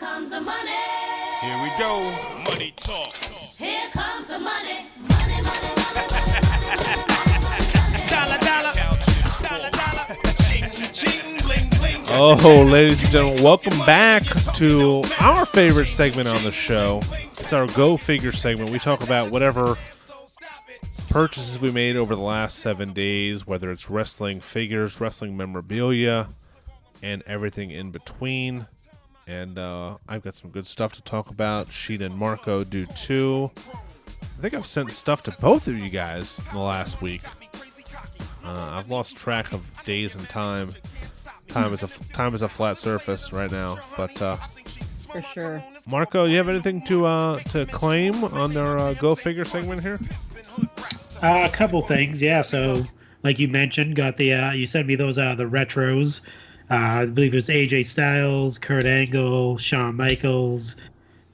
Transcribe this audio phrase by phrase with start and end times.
[0.00, 0.70] comes the money.
[1.42, 2.00] Here we go.
[2.50, 3.14] Money talk.
[3.14, 4.86] Here comes the money.
[4.96, 6.06] Money, money, money.
[8.08, 8.72] Dollar, dollar.
[9.42, 10.06] Dollar, dollar.
[10.38, 12.02] Ching, ching, bling, bling.
[12.12, 14.22] Oh, ladies and gentlemen, welcome back
[14.54, 17.02] to our favorite segment on the show.
[17.12, 18.70] It's our Go Figure segment.
[18.70, 19.76] We talk about whatever
[21.10, 26.28] purchases we made over the last seven days, whether it's wrestling figures, wrestling memorabilia,
[27.02, 28.66] and everything in between.
[29.30, 31.68] And uh, I've got some good stuff to talk about.
[31.68, 33.52] Sheena and Marco do too.
[33.56, 37.22] I think I've sent stuff to both of you guys in the last week.
[38.42, 40.72] Uh, I've lost track of days and time.
[41.46, 43.78] Time is a time is a flat surface right now.
[43.96, 44.34] But uh,
[45.12, 45.62] for sure.
[45.88, 50.00] Marco, you have anything to uh, to claim on their uh, Go Figure segment here?
[51.22, 52.42] Uh, a couple things, yeah.
[52.42, 52.82] So,
[53.22, 56.20] like you mentioned, got the uh, you sent me those uh, the retros.
[56.70, 60.76] Uh, I believe it was AJ Styles, Kurt Angle, Shawn Michaels,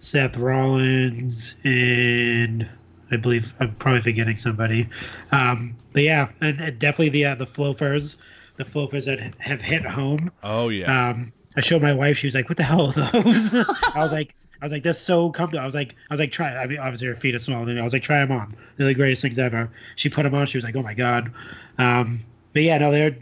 [0.01, 2.69] Seth Rollins, and
[3.11, 4.89] I believe I'm probably forgetting somebody.
[5.33, 8.17] Um, but yeah, and, and definitely the uh, the Floafers,
[8.56, 10.31] the Floafers that have hit home.
[10.43, 11.11] Oh yeah.
[11.11, 12.19] Um, I showed my wife.
[12.19, 13.55] She was like, "What the hell are those?"
[13.95, 16.33] I was like, "I was like, that's so comfortable." I was like, "I was like,
[16.33, 17.81] try." I mean, obviously her feet are smaller than me.
[17.81, 18.56] I was like, "Try them on.
[18.77, 20.47] They're the greatest things ever." She put them on.
[20.47, 21.33] She was like, "Oh my god."
[21.78, 22.21] Um,
[22.53, 23.17] but yeah, no, they're.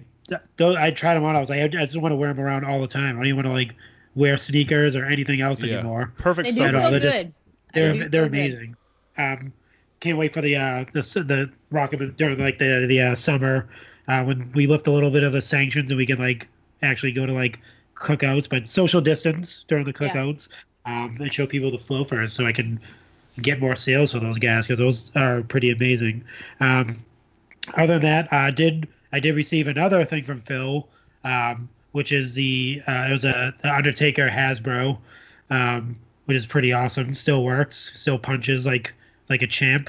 [0.56, 1.36] Those, I tried them on.
[1.36, 3.16] I was like, I just want to wear them around all the time.
[3.16, 3.74] I don't even want to like
[4.14, 5.74] wear sneakers or anything else yeah.
[5.78, 6.12] anymore.
[6.18, 6.46] Perfect.
[6.48, 6.72] They do summer.
[6.72, 7.10] know, feel they're good.
[7.12, 7.26] just-
[7.74, 8.38] They They're do they're feel good.
[8.38, 8.76] amazing.
[9.18, 9.52] Um,
[10.00, 13.14] can't wait for the uh the the rock of the during like the the uh,
[13.14, 13.68] summer
[14.08, 16.46] uh, when we lift a little bit of the sanctions and we can like
[16.82, 17.58] actually go to like
[17.94, 20.08] cookouts, but social distance during the Yeah.
[20.12, 20.48] cookouts,
[20.84, 22.78] um, and show people the Floafers so I can
[23.40, 26.22] get more sales for those guys because those are pretty amazing.
[26.60, 26.96] Um,
[27.76, 30.88] other than that, I did I did receive another thing from Phil,
[31.22, 34.98] um, which is the uh, it was a the Undertaker Hasbro,
[35.50, 37.14] um, which is pretty awesome.
[37.14, 38.92] Still works, still punches like
[39.30, 39.88] like a champ.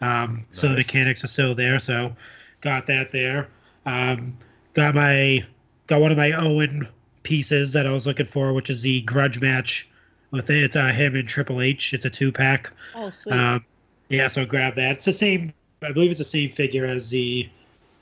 [0.00, 1.78] Um, So the mechanics are still there.
[1.78, 2.16] So
[2.62, 3.46] got that there.
[3.86, 4.36] Um,
[4.72, 5.46] got my
[5.86, 6.88] got one of my Owen
[7.22, 9.88] pieces that I was looking for, which is the grudge match
[10.32, 10.64] with it.
[10.64, 11.94] It's uh, him and Triple H.
[11.94, 12.72] It's a two pack.
[12.96, 13.34] Oh, sweet.
[13.34, 13.64] Um,
[14.08, 14.96] yeah, so grab that.
[14.96, 15.52] It's the same.
[15.80, 17.48] I believe it's the same figure as the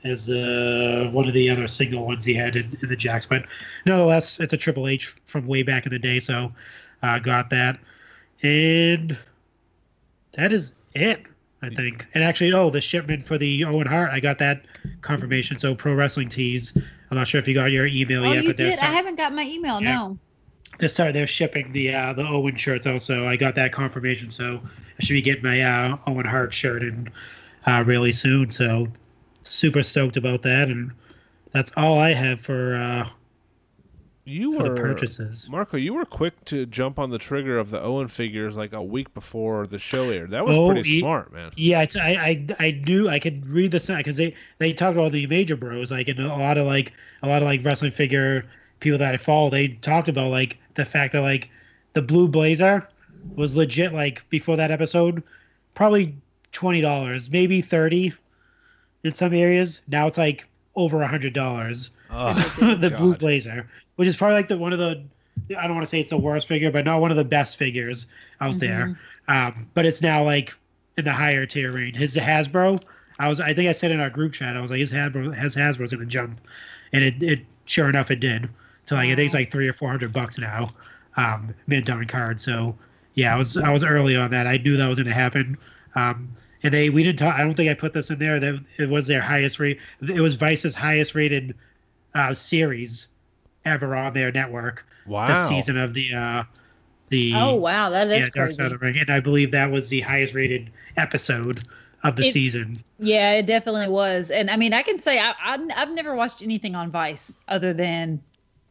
[0.03, 3.45] as the one of the other single ones he had in, in the Jakks, but
[3.85, 6.19] nonetheless, it's a Triple H from way back in the day.
[6.19, 6.51] So
[7.01, 7.79] uh, got that,
[8.41, 9.17] and
[10.33, 11.23] that is it.
[11.61, 12.05] I think.
[12.13, 14.65] And actually, oh, the shipment for the Owen Hart, I got that
[14.99, 15.57] confirmation.
[15.57, 16.73] So Pro Wrestling Tees.
[16.75, 18.79] I'm not sure if you got your email oh, yet, you but they're did?
[18.79, 19.81] I haven't got my email.
[19.81, 19.93] Yeah.
[19.93, 20.17] No.
[20.79, 23.27] they're sorry, they're shipping the uh, the Owen shirts also.
[23.27, 24.59] I got that confirmation, so
[24.99, 27.07] I should be getting my uh, Owen Hart shirt in
[27.65, 28.49] uh, really soon.
[28.49, 28.87] So
[29.43, 30.91] super stoked about that, and
[31.51, 33.09] that's all I have for uh,
[34.25, 35.47] You for were the purchases.
[35.49, 35.77] Marco.
[35.77, 39.13] You were quick to jump on the trigger of the Owen figures like a week
[39.13, 40.31] before the show aired.
[40.31, 41.51] That was Oh, pretty ye- smart, man.
[41.57, 44.95] Yeah, it's, I, I I knew I could read the sign because they they talk
[44.95, 47.91] about the major bros like and a lot of like a lot of like wrestling
[47.91, 48.45] figure
[48.79, 49.49] people that I follow.
[49.49, 51.49] They talked about like the fact that like
[51.93, 52.87] the blue blazer
[53.35, 55.21] was legit like before that episode,
[55.75, 56.15] probably
[56.51, 58.13] twenty dollars, maybe thirty
[59.03, 59.81] in some areas.
[59.87, 61.91] Now it's like over a hundred dollars.
[62.09, 65.03] Oh, the blue blazer, which is probably like the one of the
[65.57, 67.57] I don't want to say it's the worst figure, but not one of the best
[67.57, 68.07] figures
[68.39, 68.97] out there.
[69.27, 70.53] Um, but it's now like
[70.97, 71.95] in the higher tier range.
[71.95, 72.81] His Hasbro,
[73.19, 75.35] I was I think I said in our group chat, I was like his Hasbro
[75.35, 76.39] his Hasbro's gonna jump,
[76.91, 78.49] and it, it sure enough it did.
[78.85, 80.69] So like I think it's like three or four hundred bucks now,
[81.17, 82.39] um, mint on card.
[82.39, 82.75] So
[83.15, 84.47] yeah, I was I was early on that.
[84.47, 85.57] I knew that was gonna happen.
[85.95, 86.29] Um,
[86.63, 87.35] and they we didn't talk.
[87.35, 88.39] I don't think I put this in there.
[88.39, 89.79] That it was their highest rate.
[90.01, 91.55] It was Vice's highest rated
[92.15, 93.07] uh, series
[93.65, 94.85] ever on their network.
[95.05, 95.27] Wow.
[95.27, 96.43] The season of the uh,
[97.09, 98.53] the Oh wow, that is yeah, Dark crazy.
[98.57, 101.59] Side of the Ring, and I believe that was the highest rated episode
[102.03, 102.83] of the It- season.
[102.99, 104.31] Yeah, it definitely was.
[104.31, 107.73] And I mean, I can say I, I I've never watched anything on Vice other
[107.73, 108.21] than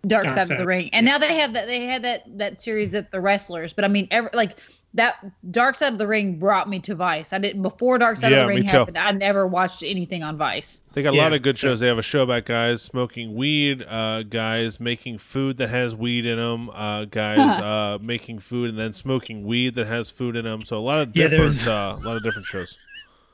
[0.07, 0.89] Dark Dark Side of the Ring.
[0.93, 3.73] And now they have that they had that that series at the wrestlers.
[3.73, 4.57] But I mean, ever like
[4.95, 7.33] that Dark Side of the Ring brought me to Vice.
[7.33, 8.77] I didn't before Dark Side Yeah, of the me Ring too.
[8.77, 8.99] happened.
[8.99, 10.83] I never watched anything on Vice.
[10.93, 11.81] They got a lot of good so- shows.
[11.81, 16.27] They have a show about guys smoking weed, uh, guys making food that has weed
[16.27, 20.45] in them, uh, guys uh, making food and then smoking weed that has food in
[20.45, 20.63] them.
[20.63, 22.87] So a lot of Yeah, different, there's- uh, a lot of different shows.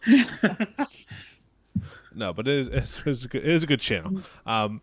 [2.15, 4.23] no, but it is it's, it's a good, it is a good channel.
[4.47, 4.81] Um,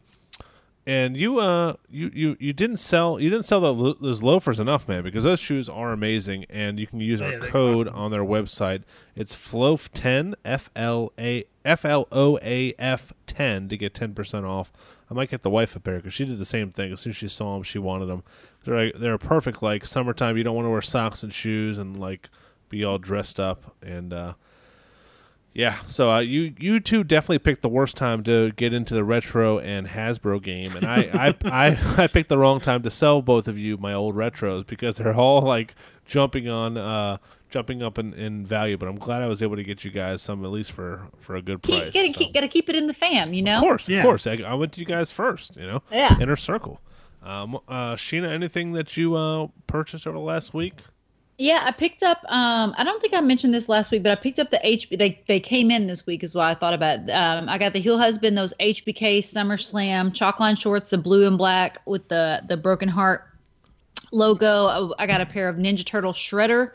[0.87, 4.87] and you uh you, you you didn't sell you didn't sell the, those loafers enough,
[4.87, 7.99] man, because those shoes are amazing, and you can use Oh, our yeah, code awesome.
[7.99, 8.83] on their website.
[9.15, 14.71] It's FLOAF10 F L A F L O A F 10 to get 10% off
[15.09, 16.91] I might get the wife a pair because she did the same thing.
[16.91, 18.23] As soon as she saw them, she wanted them.
[18.63, 20.35] They're like, they're perfect like summertime.
[20.35, 22.29] You don't want to wear socks and shoes and like
[22.69, 24.13] be all dressed up and.
[24.13, 24.33] uh
[25.55, 29.03] yeah, so uh, you you two definitely picked the worst time to get into the
[29.03, 31.35] retro and Hasbro game, and I I,
[31.69, 34.97] I, I picked the wrong time to sell both of you my old retros because
[34.97, 35.73] they're all like
[36.05, 37.17] jumping on uh
[37.49, 38.77] jumping up in, in value.
[38.77, 41.35] But I'm glad I was able to get you guys some at least for for
[41.37, 41.93] a good Keep, price.
[41.93, 42.19] gotta, so.
[42.19, 43.55] keep, gotta keep it in the fam, you know.
[43.55, 43.99] Of course, Yeah.
[43.99, 44.27] of course.
[44.27, 45.55] I, I went to you guys first.
[45.55, 46.19] You know, Yeah.
[46.19, 46.81] inner circle.
[47.23, 50.73] Um, uh, Sheena, anything that you uh purchased over the last week?
[51.37, 52.19] Yeah, I picked up.
[52.29, 54.97] Um, I don't think I mentioned this last week, but I picked up the HB.
[54.97, 57.09] They they came in this week, is what I thought about.
[57.09, 61.81] Um, I got the Heel Husband, those HBK SummerSlam chalkline shorts, the blue and black
[61.85, 63.27] with the the broken heart
[64.13, 64.93] logo.
[64.97, 66.71] I, got a pair of Ninja Turtle Shredder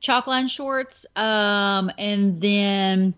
[0.00, 3.14] chalkline shorts, um, and then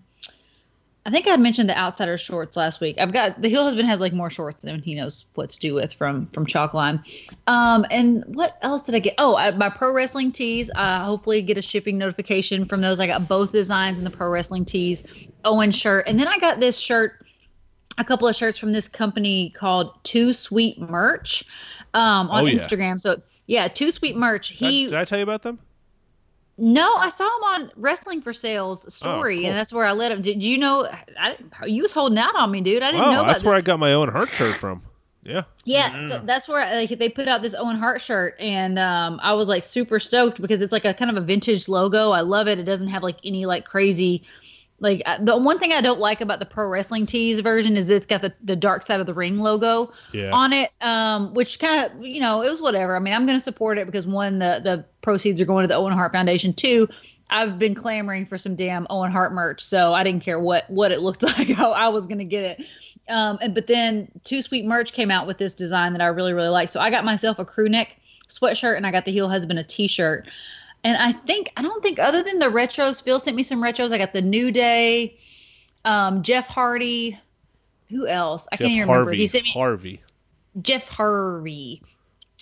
[1.06, 2.96] I think I mentioned the Outsider shorts last week.
[2.98, 5.72] I've got the Heel Husband has like more shorts than he knows what to do
[5.74, 7.00] with from from Chalkline.
[7.46, 9.14] Um, and what else did I get?
[9.18, 10.68] Oh, I, my pro wrestling tees.
[10.74, 12.98] Uh, hopefully get a shipping notification from those.
[12.98, 15.04] I got both designs in the pro wrestling tees.
[15.44, 17.24] Owen shirt, and then I got this shirt.
[17.98, 21.44] A couple of shirts from this company called Too Sweet Merch
[21.94, 22.58] um, on Oh, yeah.
[22.58, 23.00] Instagram.
[23.00, 24.48] So yeah, Too Sweet Merch.
[24.58, 25.60] Did I- He did I tell you about them?
[26.58, 29.48] No, I saw him on Wrestling for Sales story, Oh, cool.
[29.50, 30.22] and that's where I let him.
[30.22, 30.88] Did you know?
[31.20, 31.36] I,
[31.66, 32.82] you was holding out on me, dude.
[32.82, 34.82] I didn't Oh, know about that's where I got my Owen Hart shirt from.
[35.22, 35.42] Yeah.
[35.64, 39.34] Yeah, so that's where like, they put out this Owen Hart shirt, and um, I
[39.34, 42.12] was like super stoked because it's like a kind of a vintage logo.
[42.12, 42.58] I love it.
[42.58, 44.22] It doesn't have like any like crazy.
[44.78, 47.88] Like uh, the one thing I don't like about the pro wrestling tees version is
[47.88, 50.30] it's got the, the dark side of the ring logo Yeah.
[50.32, 52.94] on it, um, which kind of you know it was whatever.
[52.94, 55.68] I mean, I'm going to support it because one, the the proceeds are going to
[55.68, 56.52] the Owen Hart Foundation.
[56.52, 56.88] Two,
[57.30, 60.92] I've been clamoring for some damn Owen Hart merch, so I didn't care what what
[60.92, 61.58] it looked like.
[61.58, 62.66] I, I was going to get it.
[63.08, 66.34] Um, and but then Too Sweet Merch came out with this design that I really
[66.34, 66.68] really like.
[66.68, 67.96] So I got myself a crew neck
[68.28, 70.26] sweatshirt and I got the Heel Husband a t-shirt.
[70.86, 73.92] And I think I don't think other than the retros, Phil sent me some retros.
[73.92, 75.18] I got the New Day,
[75.84, 77.18] um, Jeff Hardy.
[77.90, 78.46] Who else?
[78.52, 79.10] I Jeff can't even remember.
[79.10, 80.00] He sent me Harvey.
[80.62, 81.82] Jeff Harvey.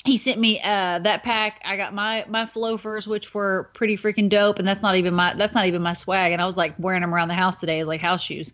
[0.05, 1.63] He sent me uh, that pack.
[1.65, 5.33] I got my my loafers, which were pretty freaking dope, and that's not even my
[5.33, 6.33] that's not even my swag.
[6.33, 8.53] And I was like wearing them around the house today, like house shoes.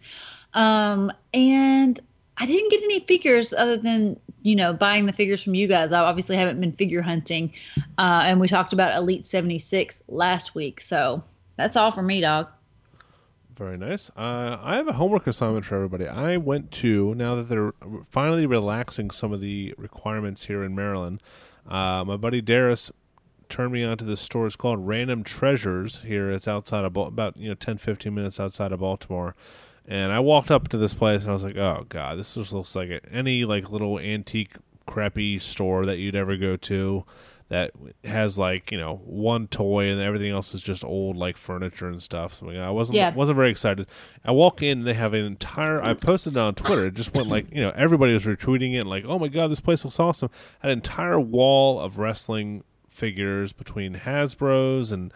[0.54, 1.98] Um, and
[2.36, 5.92] I didn't get any figures other than you know buying the figures from you guys.
[5.92, 7.52] I obviously haven't been figure hunting,
[7.98, 11.22] uh, and we talked about Elite seventy six last week, so
[11.56, 12.48] that's all for me, dog.
[13.56, 14.10] Very nice.
[14.16, 16.08] Uh, I have a homework assignment for everybody.
[16.08, 17.74] I went to now that they're
[18.08, 21.22] finally relaxing some of the requirements here in Maryland.
[21.68, 22.90] Uh, my buddy Darius
[23.50, 24.46] turned me onto this store.
[24.46, 26.00] It's called Random Treasures.
[26.02, 29.34] Here, it's outside of about you know 10, 15 minutes outside of Baltimore.
[29.90, 32.52] And I walked up to this place and I was like, "Oh God, this just
[32.52, 34.52] looks like a- any like little antique
[34.86, 37.04] crappy store that you'd ever go to."
[37.48, 37.72] that
[38.04, 42.00] has like you know one toy and everything else is just old like furniture and
[42.00, 42.32] stuff.
[42.32, 43.12] So I wasn't Yeah.
[43.12, 43.88] wasn't very excited.
[44.24, 45.82] I walk in, and they have an entire.
[45.82, 46.86] I posted it on Twitter.
[46.86, 49.58] It just went like you know everybody was retweeting it like oh my god this
[49.58, 50.30] place looks awesome.
[50.62, 55.12] An entire wall of wrestling figures between Hasbro's and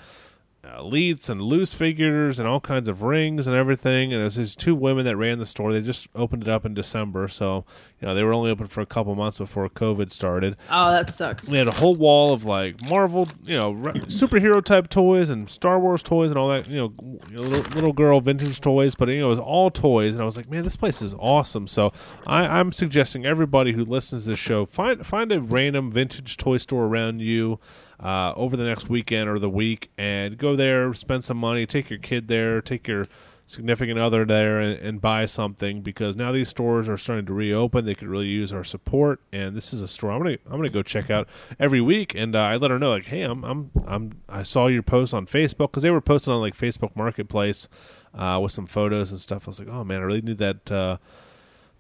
[0.65, 4.13] Uh, elites and loose figures and all kinds of rings and everything.
[4.13, 5.73] And it was these two women that ran the store.
[5.73, 7.67] They just opened it up in December, so
[8.01, 10.57] you know they were only open for a couple months before COVID started.
[10.71, 11.51] Oh, that sucks.
[11.51, 15.79] We had a whole wall of like Marvel, you know, superhero type toys and Star
[15.79, 16.93] Wars toys and all that, you know,
[17.31, 18.95] little, little girl vintage toys.
[18.95, 21.15] But you know, it was all toys, and I was like, man, this place is
[21.19, 21.67] awesome.
[21.67, 21.93] So
[22.27, 26.57] I, I'm suggesting everybody who listens to this show find find a random vintage toy
[26.57, 27.61] store around you.
[28.01, 31.91] Uh, over the next weekend or the week, and go there, spend some money, take
[31.91, 33.07] your kid there, take your
[33.47, 37.85] significant other there and, and buy something because now these stores are starting to reopen.
[37.85, 40.69] They could really use our support, and this is a store I'm gonna I'm gonna
[40.69, 42.15] go check out every week.
[42.15, 45.13] And uh, I let her know like, hey, I'm I'm I'm I saw your post
[45.15, 47.69] on Facebook because they were posting on like Facebook Marketplace
[48.15, 49.47] uh, with some photos and stuff.
[49.47, 50.71] I was like, oh man, I really need that.
[50.71, 50.97] Uh,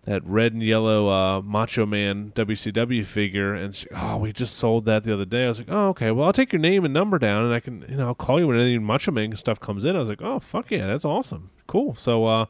[0.05, 4.85] that red and yellow uh, Macho Man WCW figure, and she, oh, we just sold
[4.85, 5.45] that the other day.
[5.45, 7.61] I was like, oh, okay, well, I'll take your name and number down, and I
[7.61, 9.97] can, you know, I'll call you when any Macho Man stuff comes in.
[9.97, 11.95] I was like, oh, fuck yeah, that's awesome, cool.
[11.95, 12.47] So, uh,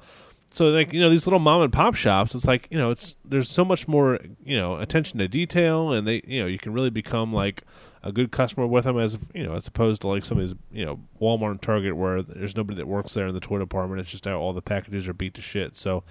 [0.55, 3.17] so like you know these little mom and pop shops, it's like you know it's
[3.25, 6.73] there's so much more you know attention to detail, and they you know you can
[6.73, 7.63] really become like
[8.05, 10.55] a good customer with them as you know as opposed to like some of these
[10.71, 14.01] you know Walmart and Target where there's nobody that works there in the toy department.
[14.01, 15.75] It's just how all the packages are beat to shit.
[15.75, 16.05] So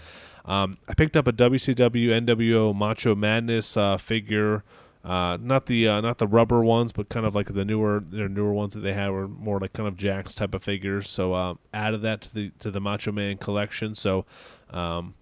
[0.46, 4.64] um, I picked up a WCW NWO Macho Madness uh, figure.
[5.04, 8.30] Uh, not the uh, not the rubber ones, but kind of like the newer their
[8.30, 11.10] newer ones that they had were more like kind of Jakks type of figures.
[11.10, 13.96] So uh, added that to the to the Macho Man collection.
[13.96, 14.26] So
[14.70, 15.14] um,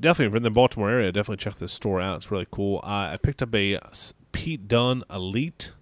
[0.00, 2.16] definitely in the Baltimore area, definitely check this store out.
[2.16, 2.80] It's really cool.
[2.82, 3.78] Uh, I picked up a
[4.32, 5.72] Pete Dunne Elite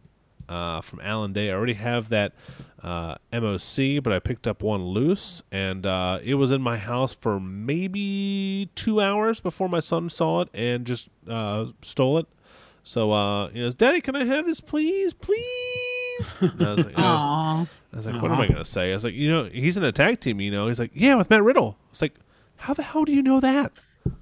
[0.53, 1.51] uh, from Allen Day.
[1.51, 2.33] I already have that
[2.83, 7.15] uh, MOC, but I picked up one loose, and uh, it was in my house
[7.15, 12.27] for maybe two hours before my son saw it and just uh, stole it.
[12.83, 16.95] So uh, he goes, "Daddy, can I have this, please, please?" And I was like,
[16.99, 18.91] "Oh." I was like, what am I gonna say?
[18.91, 20.41] I was like, you know, he's in a tag team.
[20.41, 21.77] You know, he's like, yeah, with Matt Riddle.
[21.91, 22.15] It's like,
[22.57, 23.71] how the hell do you know that?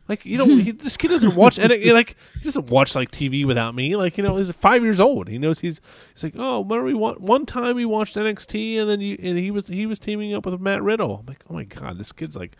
[0.09, 3.11] Like, you know, he, this kid doesn't watch and it, like he doesn't watch like
[3.11, 3.97] TV without me.
[3.97, 5.29] Like, you know, he's five years old.
[5.29, 5.81] He knows he's
[6.15, 9.39] he's like, oh, remember we want one time we watched NXT and then you and
[9.39, 11.19] he was he was teaming up with Matt Riddle.
[11.21, 12.57] I'm like, oh my god, this kid's like,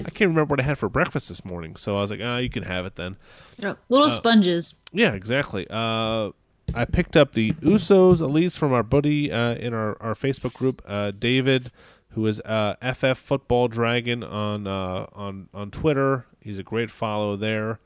[0.00, 1.76] I can't remember what I had for breakfast this morning.
[1.76, 3.16] So I was like, ah, you can have it then.
[3.58, 4.74] Yeah, Little sponges.
[4.92, 5.66] Yeah, exactly.
[5.68, 6.30] Uh,
[6.74, 10.82] I picked up the Usos Elites from our buddy uh, in our, our Facebook group,
[10.86, 11.70] uh, David,
[12.10, 16.26] who is uh, FF Football Dragon on uh, on on Twitter.
[16.44, 17.80] He's a great follow there.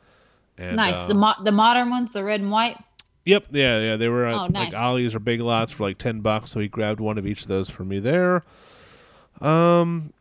[0.59, 0.95] And, nice.
[0.97, 2.77] uh, the mo- the modern ones, the red and white.
[3.25, 3.97] Yep, yeah, yeah.
[3.97, 4.73] They were uh, Oh, nice.
[4.73, 7.43] like Ollie's or Big Lots for like ten bucks, so he grabbed one of each
[7.43, 8.43] of those for me there.
[9.41, 10.13] Um,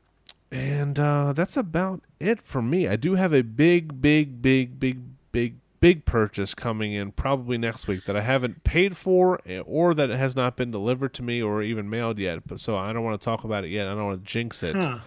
[0.51, 2.88] and uh, that's about it for me.
[2.88, 5.00] I do have a big, big, big, big,
[5.32, 9.94] big, big purchase coming in probably next week that I haven't paid for, eh, or
[9.94, 12.48] that it has not been delivered to me or even mailed yet.
[12.48, 13.88] But so I don't want to talk about it yet.
[13.88, 14.75] I don't want to jinx it.
[14.75, 15.00] Huh.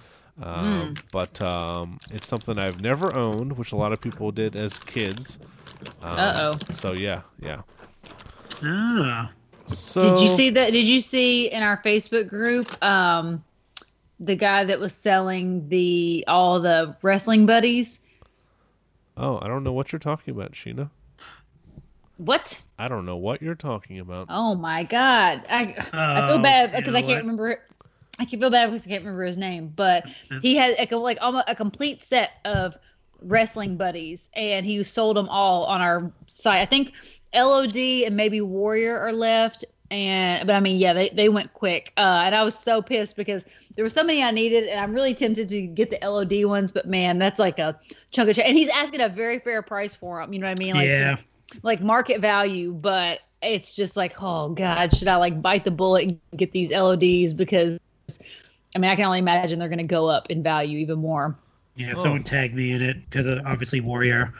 [0.43, 4.79] Um, But um, it's something I've never owned, which a lot of people did as
[4.79, 5.39] kids.
[6.03, 6.75] Um, Uh oh.
[6.75, 7.63] So yeah, yeah.
[8.63, 9.33] Ah.
[9.67, 10.73] So Did you see that?
[10.73, 13.43] Did you see in our Facebook group um,
[14.19, 18.01] the guy that was selling the all the wrestling buddies?
[19.17, 20.91] Oh, I don't know what you're talking about, Sheena.
[22.17, 22.63] What?
[22.79, 24.27] I don't know what you're talking about.
[24.29, 25.43] Oh my god!
[25.49, 27.21] I I feel Oh, bad you because know I can't what?
[27.23, 27.63] remember.
[28.21, 30.07] I can feel bad because I can't remember his name, but
[30.43, 32.77] he had a, like almost a complete set of
[33.23, 36.61] wrestling buddies, and he sold them all on our site.
[36.61, 36.93] I think
[37.35, 41.95] LOD and maybe Warrior are left, and but I mean, yeah, they they went quick,
[41.97, 43.43] uh, and I was so pissed because
[43.75, 46.73] there were so many I needed, and I'm really tempted to get the LOD ones,
[46.73, 47.79] but man, that's like a
[48.11, 50.35] chunk of change, and he's asking a very fair price for them.
[50.35, 50.75] You know what I mean?
[50.75, 51.17] Like, yeah.
[51.63, 56.03] like market value, but it's just like, oh god, should I like bite the bullet
[56.05, 57.81] and get these LODs because
[58.75, 61.37] I mean I can only imagine they're going to go up in value even more.
[61.77, 61.93] Yeah.
[61.97, 62.03] Oh.
[62.03, 64.33] Someone tagged me in it because obviously Warrior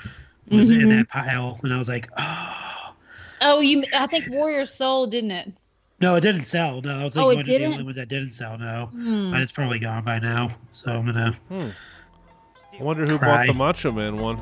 [0.51, 0.99] was in Mhm.
[0.99, 2.95] that pile, and I was like, oh.
[3.43, 5.53] Oh, you I think Warrior sold, didn't it?
[6.01, 6.81] No, it didn't sell.
[6.83, 7.73] No, I was like Oh, it one of the didn't?
[7.73, 8.57] only ones that didn't sell.
[8.59, 9.31] No, Hmm.
[9.33, 10.49] but it's probably gone by now.
[10.73, 11.35] So I'm gonna.
[11.51, 13.37] I wonder who Cry.
[13.39, 14.41] bought the Macho Man one.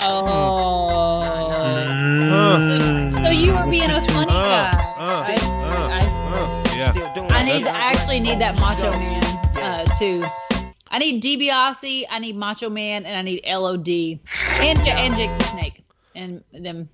[0.00, 1.22] Oh.
[2.32, 4.70] Uh, So you were being a funny Uh, guy.
[4.98, 5.36] uh, I,
[6.84, 7.26] uh, I, uh, yeah.
[7.30, 7.66] I need.
[7.66, 9.22] I actually need that Macho Man
[9.56, 10.22] uh, too.
[10.88, 12.04] I need DiBiase.
[12.10, 16.44] I need Macho Man, and I need LOD and J- and Jake the Snake, and
[16.52, 16.88] then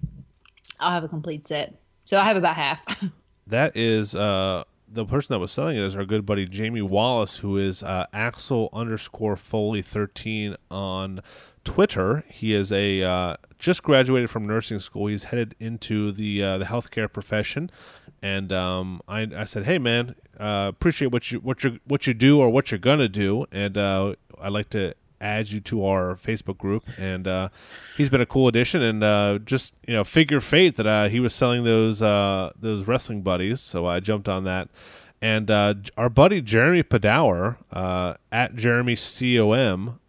[0.79, 1.75] I'll have a complete set.
[2.05, 2.81] So I have about half.
[3.47, 7.39] That is uh, the person that was selling it is our good buddy Jamie Wallace,
[7.39, 11.21] who is uh, Axel underscore Foley thirteen on
[11.65, 12.25] Twitter.
[12.29, 15.09] He is a uh, just graduated from nursing school.
[15.09, 17.71] He's headed into the uh, the healthcare profession,
[18.23, 22.15] and um, I, I said, "Hey, man, uh, appreciate what you what you what you
[22.15, 26.15] do or what you're gonna do, and uh, I'd like to." add you to our
[26.15, 27.51] Facebook group, and uh,
[27.95, 28.81] he's been a cool addition.
[28.81, 32.87] And uh, just you know, figure fate that uh, he was selling those uh, those
[32.87, 34.71] wrestling buddies, so I jumped on that.
[35.21, 37.59] And our buddy Jeremy Padawer
[38.33, 40.01] at Jeremy Com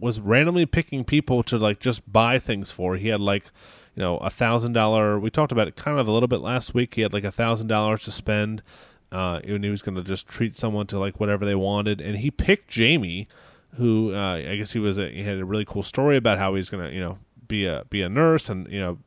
[0.00, 2.96] was randomly picking people to like just buy things for.
[2.96, 3.44] He had like
[3.96, 5.18] you know a thousand dollar.
[5.18, 6.94] We talked about it kind of a little bit last week.
[6.94, 8.62] He had like a thousand dollars to spend.
[9.12, 12.18] Uh, and he was going to just treat someone to like whatever they wanted, and
[12.18, 13.28] he picked Jamie
[13.76, 16.54] who uh, I guess he was a, he had a really cool story about how
[16.54, 18.98] he's gonna you know be a be a nurse and you know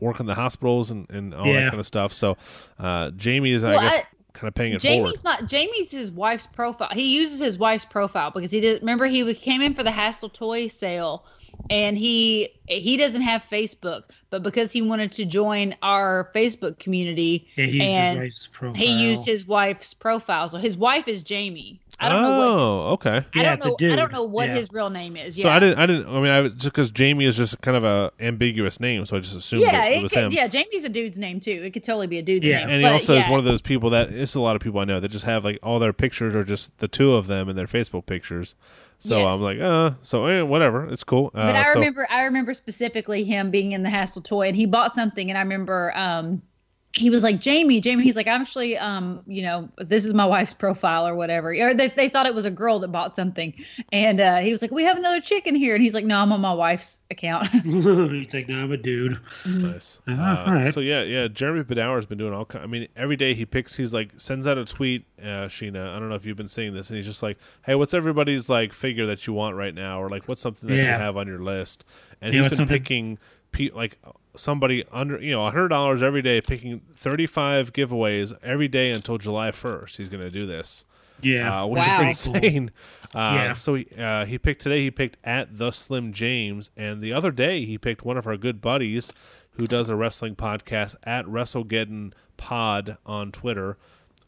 [0.00, 2.12] work in the hospitals and, and all that kind of stuff.
[2.14, 2.36] So
[2.78, 5.24] uh, Jamie is Well, I guess I- kind of paying it Jamie's forward.
[5.24, 5.46] not.
[5.50, 6.90] Jamie's his wife's profile.
[6.92, 8.80] He uses his wife's profile because he did.
[8.82, 11.24] Remember, he came in for the Hastel toy sale,
[11.70, 17.48] and he he doesn't have Facebook, but because he wanted to join our Facebook community,
[17.56, 18.74] yeah, he used and his wife's profile.
[18.74, 20.48] he used his wife's profile.
[20.48, 21.80] So his wife is Jamie.
[22.00, 22.46] I don't know what.
[22.48, 23.10] oh, okay.
[23.10, 23.92] I Yeah, don't it's a know.
[23.92, 24.54] I don't know what Yeah.
[24.54, 25.36] his real name is.
[25.36, 25.42] Yeah.
[25.44, 27.76] So I didn't I didn't I mean I was just because Jamie is just kind
[27.76, 30.32] of a ambiguous name, so I just assumed Yeah, it, it it was could, him.
[30.32, 30.46] yeah.
[30.48, 31.50] Jamie's a dude's name too.
[31.50, 32.58] It could totally be a dude's Yeah.
[32.60, 32.68] name.
[32.70, 34.78] And he but also is one of those people that it's a lot of people
[34.80, 37.48] I know that just have like all their pictures are just the two of them
[37.48, 38.54] in their Facebook pictures.
[39.00, 39.34] So Yes.
[39.34, 41.30] I'm like, uh, so eh, whatever, it's cool.
[41.32, 44.56] Uh, But I so- remember, I remember specifically him being in the Hastel toy, and
[44.56, 46.42] he bought something, and I remember, um,
[46.94, 48.02] he was like Jamie, Jamie.
[48.02, 51.50] He's like I'm actually, um, you know, this is my wife's profile or whatever.
[51.52, 53.52] Or they they thought it was a girl that bought something,
[53.92, 56.18] and uh, he was like, we have another chick in here, and he's like, no,
[56.18, 57.46] I'm on my wife's account.
[57.64, 59.18] He's like, no, I'm a dude.
[59.46, 60.00] Nice.
[60.08, 60.72] Uh, Uh, all right.
[60.74, 61.28] So yeah, yeah.
[61.28, 62.44] Jeremy Padawer's been doing all.
[62.46, 63.76] Kind, I mean, every day he picks.
[63.76, 65.04] He's like sends out a tweet.
[65.20, 67.74] Uh, Sheena, I don't know if you've been seeing this, and he's just like, "Hey,
[67.74, 70.82] what's everybody's like figure that you want right now, or like what's something that you
[70.82, 71.84] have on your list?"
[72.22, 73.18] And You he's know been something- picking
[73.52, 73.98] pe- like
[74.38, 78.90] somebody under you know a hundred dollars every day, picking thirty five giveaways every day
[78.90, 79.96] until July first.
[79.96, 80.84] He's going to do this
[81.20, 81.62] Yeah.
[81.62, 82.08] uh, which Wow.
[82.08, 82.70] is insane.
[83.14, 83.52] Uh, Yeah.
[83.54, 84.82] So he, uh, he picked today.
[84.82, 88.36] He picked at the Slim James, and the other day he picked one of our
[88.36, 89.10] good buddies
[89.52, 93.76] who does a wrestling podcast at WrestleGeddon Pod on Twitter,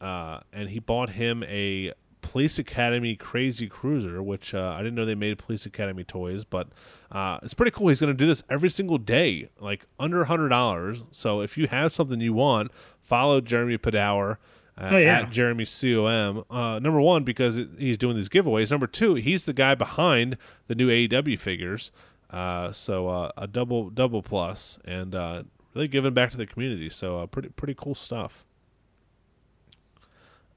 [0.01, 5.05] uh, and he bought him a Police Academy Crazy Cruiser, which uh, I didn't know
[5.05, 6.67] they made Police Academy toys, but
[7.11, 7.87] uh, it's pretty cool.
[7.89, 11.03] He's going to do this every single day, like under hundred dollars.
[11.11, 14.37] So if you have something you want, follow Jeremy Padawer
[14.77, 15.19] uh, Oh, yeah.
[15.21, 16.45] at Jeremy Com.
[16.49, 18.71] Uh, number one, because it- he's doing these giveaways.
[18.71, 20.37] Number two, he's the guy behind
[20.67, 21.91] the new AEW figures.
[22.29, 26.89] Uh, so uh, a double double plus, and uh, really giving back to the community.
[26.89, 28.45] So uh, pretty pretty cool stuff.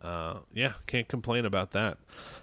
[0.04, 1.96] Uh, yeah, can't complain about that.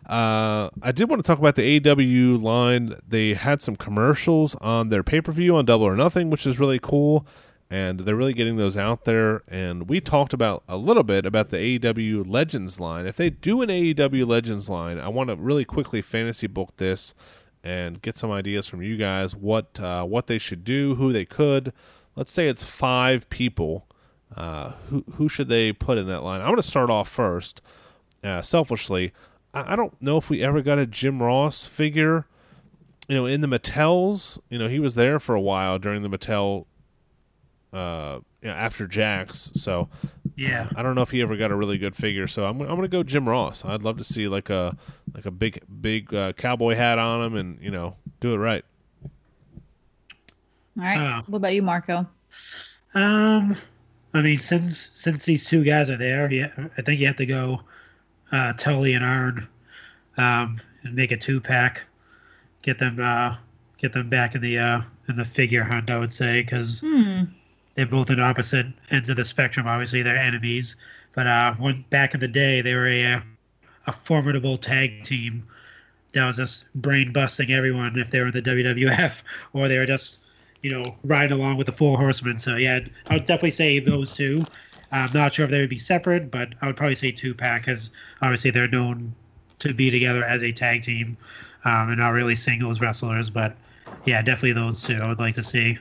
[0.10, 2.96] Uh, I did want to talk about the AEW line.
[3.08, 6.60] They had some commercials on their pay per view on Double or Nothing, which is
[6.60, 7.28] really cool,
[7.70, 9.44] and they're really getting those out there.
[9.48, 13.06] And we talked about a little bit about the AEW Legends line.
[13.06, 17.14] If they do an AEW Legends line, I want to really quickly fantasy book this
[17.64, 21.26] and get some ideas from you guys what uh, what they should do, who they
[21.26, 21.74] could.
[22.16, 23.86] Let's say it's five people.
[24.36, 26.40] Uh, who who should they put in that line?
[26.42, 27.62] I'm going to start off first.
[28.24, 29.14] Uh, selfishly,
[29.54, 32.28] I, I don't know if we ever got a Jim Ross figure.
[33.10, 36.10] You know, in the Mattels, you know, he was there for a while during the
[36.10, 36.66] Mattel.
[37.74, 39.88] Uh, you know, after Jakks, so
[40.36, 40.70] Yeah.
[40.76, 42.28] I don't know if he ever got a really good figure.
[42.28, 43.64] So I'm I'm gonna go Jim Ross.
[43.66, 44.78] I'd love to see like a
[45.14, 48.66] like a big big uh, cowboy hat on him and you know do it right.
[50.78, 50.98] All right.
[51.00, 51.24] Oh.
[51.28, 52.08] What about you, Marco?
[52.94, 53.56] Um,
[54.14, 57.26] I mean, since since these two guys are there, yeah, I think you have to
[57.26, 57.62] go
[58.32, 59.48] uh, Tully and Arn,
[60.18, 61.84] um, and make a two pack.
[62.64, 63.36] Get them, uh,
[63.78, 65.90] get them back in the uh, in the figure hunt.
[65.90, 67.24] I would say because Hmm.
[67.76, 69.68] they're both on opposite ends of the spectrum.
[69.68, 70.76] Obviously, they're enemies,
[71.16, 73.22] but uh, one back in the day, they were a uh,
[73.88, 75.44] a formidable tag team
[76.14, 79.86] that was just brain busting everyone if they were in the WWF or they were
[79.86, 80.21] just
[80.62, 82.40] you know riding along with the Four Horsemen.
[82.40, 84.46] So yeah, I would definitely say those two.
[84.92, 87.62] I'm not sure if they would be separate, but I would probably say two pack
[87.62, 87.90] because
[88.22, 89.16] obviously they're known
[89.60, 91.18] to be together as a tag team
[91.64, 93.30] um, and not really singles wrestlers.
[93.30, 93.56] But
[94.06, 95.00] yeah, definitely those two.
[95.02, 95.78] I would like to see.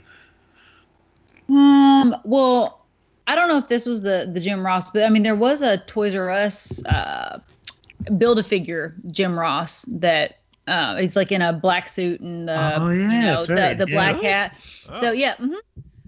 [1.49, 2.17] Um.
[2.25, 2.87] Well,
[3.27, 5.63] I don't know if this was the the Jim Ross, but I mean, there was
[5.63, 7.41] a Toys R Us uh,
[8.17, 12.77] build a figure Jim Ross that uh, it's like in a black suit and the
[12.79, 13.79] Oh, yeah, you know that's the right.
[13.79, 13.97] the Yeah.
[13.97, 14.53] black hat.
[14.89, 15.01] Oh.
[15.01, 15.37] So yeah.
[15.37, 15.55] hmm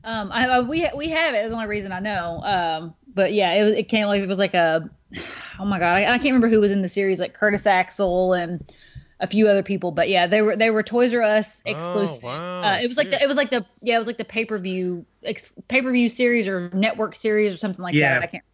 [0.05, 0.31] Um.
[0.33, 1.39] I, I we ha- we have it.
[1.39, 2.41] That's the only reason I know.
[2.43, 2.95] Um.
[3.15, 4.89] But yeah, it was it came like it was like a
[5.59, 8.33] oh my god I, I can't remember who was in the series like Curtis Axel
[8.35, 8.73] and
[9.21, 12.27] a few other people but yeah they were they were Toys R Us exclusive Oh,
[12.27, 12.63] wow.
[12.63, 14.45] uh, it was like the, it was like the yeah it was like the pay
[14.45, 18.15] per view ex, pay per view series or network series or something like Yeah.
[18.19, 18.23] that.
[18.23, 18.45] I can't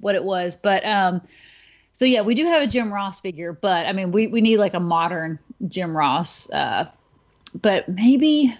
[0.00, 1.20] what it was, but um,
[1.98, 4.58] so yeah, we do have a Jim Ross figure, but I mean we we need
[4.58, 6.48] like a modern Jim Ross.
[6.50, 6.88] Uh,
[7.60, 8.56] but maybe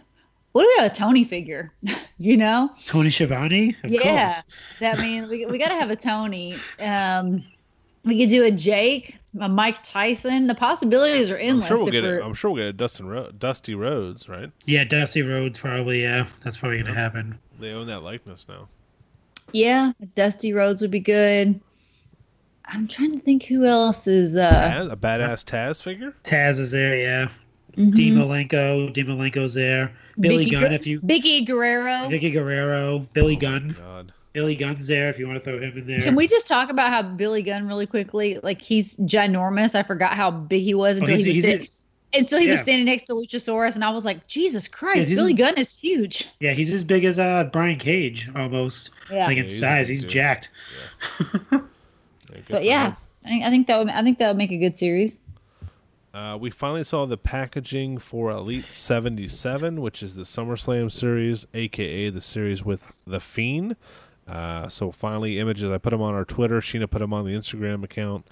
[0.50, 1.72] what do we have a Tony figure?
[2.18, 2.68] you know?
[2.86, 3.76] Tony Schiavone.
[3.84, 4.44] Of yeah, course.
[4.80, 6.56] that means we we got to have a Tony.
[6.80, 7.44] Um,
[8.04, 10.48] we could do a Jake, a Mike Tyson.
[10.48, 11.66] The possibilities are endless.
[11.66, 12.20] I'm sure we'll get it.
[12.20, 14.50] I'm sure we'll get a Dustin Ro- Dusty Rhodes, right?
[14.66, 16.02] Yeah, Dusty Rhodes probably.
[16.02, 17.38] Yeah, that's probably gonna happen.
[17.60, 18.66] They own that likeness now.
[19.52, 21.60] Yeah, Dusty Rhodes would be good.
[22.70, 26.14] I'm trying to think who else is uh Taz, a badass Taz figure.
[26.24, 26.96] Taz is there.
[26.96, 27.28] Yeah,
[27.76, 27.94] mhm.
[27.94, 28.92] Dean Malenko.
[28.92, 29.92] Dean Malenko's there.
[30.20, 30.68] Billy Vicky Gunn.
[30.70, 32.08] Gu- if you Vicky Guerrero.
[32.08, 33.06] Vicky Guerrero.
[33.14, 33.74] Billy Gunn.
[33.78, 35.08] God, Billy Gunn's there.
[35.08, 36.00] If you want to throw him in there.
[36.00, 38.38] Can we just talk about how Billy Gunn really quickly?
[38.42, 39.74] Like he's ginormous.
[39.74, 41.74] I forgot how big he was until Oh, he's- he was he's- sta-
[42.14, 45.34] until he was standing next to Luchasaurus, and I was like, Jesus Christ, he's- Billy
[45.34, 46.26] Gunn is huge.
[46.40, 48.90] Yeah, he's as big as uh Brian Cage almost.
[49.10, 50.10] Yeah, Like Yeah, in he's size, big he's dude.
[50.10, 50.50] jacked.
[52.48, 52.94] But yeah.
[53.24, 55.18] I think, I think that would I think that would make a good series.
[56.14, 62.10] Uh, we finally saw the packaging for Elite 77, which is the SummerSlam series, aka
[62.10, 63.76] the series with The Fiend.
[64.26, 65.70] Uh, so finally, images.
[65.70, 66.60] I put them on our Twitter.
[66.60, 68.26] Sheena put them on the Instagram account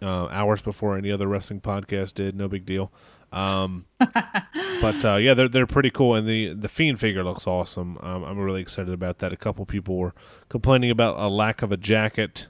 [0.00, 2.36] uh, hours before any other wrestling podcast did.
[2.36, 2.92] No big deal.
[3.32, 7.98] Um, but uh, yeah, they're they're pretty cool, and the the fiend figure looks awesome.
[8.02, 9.32] Um, I'm really excited about that.
[9.32, 10.14] A couple people were
[10.48, 12.48] complaining about a lack of a jacket,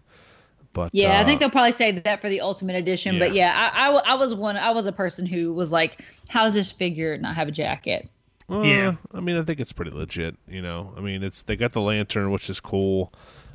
[0.73, 3.19] but Yeah, I uh, think they'll probably say that for the Ultimate Edition.
[3.19, 3.53] But Yeah.
[3.57, 4.57] I I, I, w- I was one.
[4.57, 8.09] I was a person who was like, "How's this figure not have a jacket?"
[8.51, 8.95] Uh, Yeah.
[9.15, 10.37] I mean, I think it's pretty legit.
[10.49, 13.13] You know, I mean, it's they got the lantern, which is cool.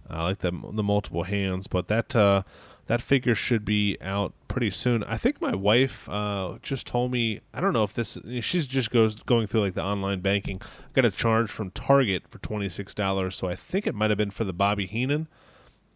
[0.09, 2.43] I like the the multiple hands, but that uh,
[2.85, 5.03] that figure should be out pretty soon.
[5.03, 7.41] I think my wife uh, just told me.
[7.53, 8.17] I don't know if this.
[8.41, 10.61] She's just goes going through like the online banking.
[10.61, 14.09] I Got a charge from Target for twenty six dollars, so I think it might
[14.11, 15.27] have been for the Bobby Heenan.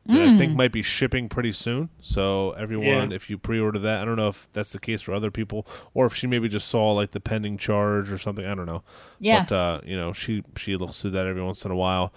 [0.07, 1.89] That I think might be shipping pretty soon.
[2.01, 3.15] So everyone, Yeah.
[3.15, 6.07] if you pre-order that, I don't know if that's the case for other people, or
[6.07, 8.43] if she maybe just saw like the pending charge or something.
[8.45, 8.81] I don't know.
[9.19, 9.45] Yeah.
[9.47, 12.11] But uh, you know, she she looks through that every once in a while.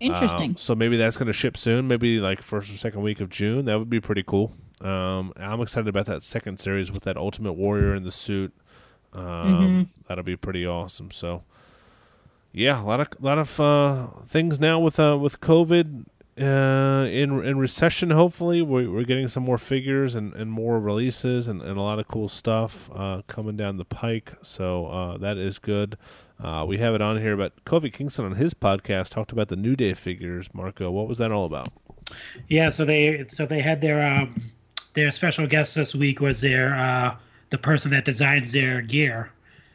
[0.00, 0.50] Interesting.
[0.50, 1.88] Um, so maybe that's going to ship soon.
[1.88, 3.64] Maybe like first or second week of June.
[3.64, 4.52] That would be pretty cool.
[4.80, 8.52] Um, I'm excited about that second series with that Ultimate Warrior in the suit.
[9.12, 9.82] Um, Mm-hmm.
[10.08, 11.10] That'll be pretty awesome.
[11.10, 11.42] So
[12.52, 16.04] yeah, a lot of lot of uh, things now with uh, with COVID
[16.40, 18.10] uh, in in recession.
[18.10, 21.98] Hopefully, we're, we're getting some more figures and, and more releases and, and a lot
[21.98, 24.32] of cool stuff uh, coming down the pike.
[24.42, 25.96] So uh, that is good.
[26.42, 29.56] Uh, we have it on here, but Kofi Kingston on his podcast talked about the
[29.56, 30.48] New Day figures.
[30.52, 31.68] Marco, what was that all about?
[32.48, 34.34] Yeah, so they so they had their um
[34.94, 37.16] their special guest this week was their uh
[37.50, 39.30] the person that designs their gear,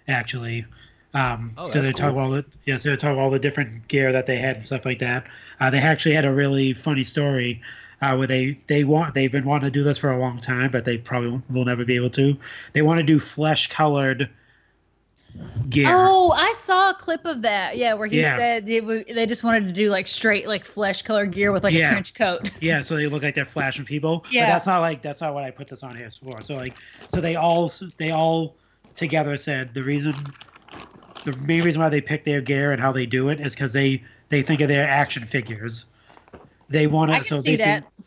[0.07, 0.65] actually.
[1.13, 2.09] Um, Oh, so they talk cool.
[2.09, 4.65] about all the yeah, so they talk all the different gear that they had and
[4.65, 5.25] stuff like that.
[5.59, 7.61] Uh, they actually had a really funny story
[8.01, 10.69] uh, where they they want they've been wanting to do this for a long time,
[10.71, 12.37] but they probably won't- will never be able to.
[12.73, 14.29] They want to do flesh colored
[15.69, 15.87] gear.
[15.89, 17.77] Oh, I saw a clip of that.
[17.77, 18.37] Yeah, where he Yeah.
[18.37, 21.63] said it w- they just wanted to do like straight, like flesh colored gear with
[21.63, 21.87] like Yeah.
[21.87, 22.49] a trench coat.
[22.61, 24.25] Yeah, so they look like they're flashing people.
[24.31, 24.45] Yeah.
[24.47, 26.41] but that's not like that's not what I put this on here for.
[26.41, 26.75] So like,
[27.07, 28.55] so they all they all
[28.95, 30.15] together said the reason,
[31.23, 33.73] the main reason why they pick their gear and how they do it is because
[33.73, 35.85] they they think of their action figures.
[36.69, 37.23] They want to.
[37.23, 37.57] So see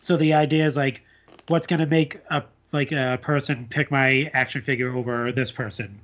[0.01, 1.03] so the idea is like,
[1.47, 6.01] what's gonna make a like a person pick my action figure over this person?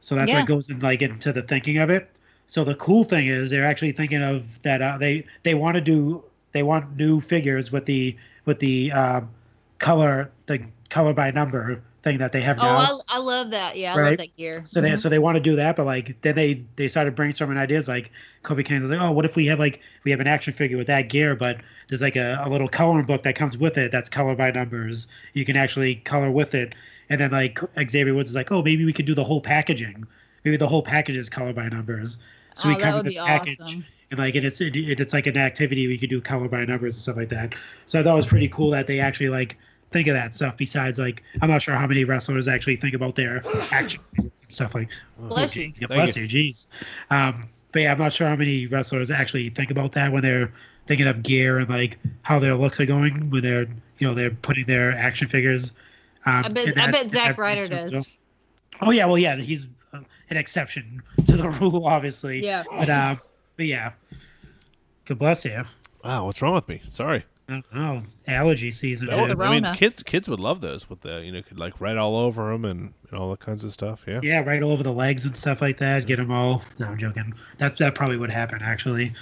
[0.00, 0.34] So that's Yeah.
[0.34, 2.10] what goes in like into the thinking of it.
[2.46, 5.80] So the cool thing is they're actually thinking of that uh, they they want to
[5.80, 9.30] do they want new figures with the with the um,
[9.78, 12.78] color the color by number thing that they have Oh, now.
[13.08, 13.76] I, I love that.
[13.76, 14.62] Yeah, I love that gear.
[14.64, 14.96] So they mm-hmm.
[14.98, 18.10] so they want to do that, but like then they they started brainstorming ideas like
[18.42, 20.76] Kofi King was like, oh, what if we have like we have an action figure
[20.76, 23.92] with that gear, but there's like a, a little coloring book that comes with it
[23.92, 25.06] that's color by numbers.
[25.34, 26.74] You can actually color with it,
[27.08, 30.06] and then like Xavier Woods is like, oh, maybe we could do the whole packaging.
[30.44, 32.18] Maybe the whole package is color by numbers.
[32.54, 33.60] So Oh, we with this package.
[33.60, 33.84] awesome.
[34.10, 36.94] And like and it's it, it's like an activity we could do color by numbers
[36.94, 37.54] and stuff like that.
[37.86, 39.58] So I thought it was pretty cool that they actually like
[39.90, 40.56] think of that stuff.
[40.56, 44.74] Besides, like I'm not sure how many wrestlers actually think about their action and stuff
[44.74, 44.90] like.
[45.18, 45.72] Bless oh, you.
[45.72, 45.86] geez.
[45.86, 46.24] Bless you.
[46.24, 46.66] Jeez.
[47.10, 50.52] Um, but yeah, I'm not sure how many wrestlers actually think about that when they're
[50.86, 53.66] thinking of gear and like how their looks are going when they're
[53.98, 55.72] you know they're putting their action figures.
[56.26, 58.06] Um, I bet and I bet Zack Ryder does.
[58.80, 62.44] Oh yeah, well yeah, he's uh, an exception to the rule, obviously.
[62.44, 62.64] Yeah.
[62.70, 63.20] But um,
[63.56, 63.92] but yeah.
[65.08, 65.64] God bless you.
[66.04, 66.82] Wow, what's wrong with me?
[66.86, 67.24] Sorry.
[67.48, 68.02] I.
[68.26, 69.08] Allergy season.
[69.10, 69.24] Oh.
[69.24, 72.16] I mean, kids kids would love those with the you know could like write all
[72.16, 74.04] over them and, and all that kinds of stuff.
[74.06, 74.20] Yeah.
[74.22, 76.06] Yeah, right all over the legs and stuff like that.
[76.06, 76.62] Get them all.
[76.78, 77.32] No, I'm joking.
[77.56, 79.12] That's that probably would happen actually.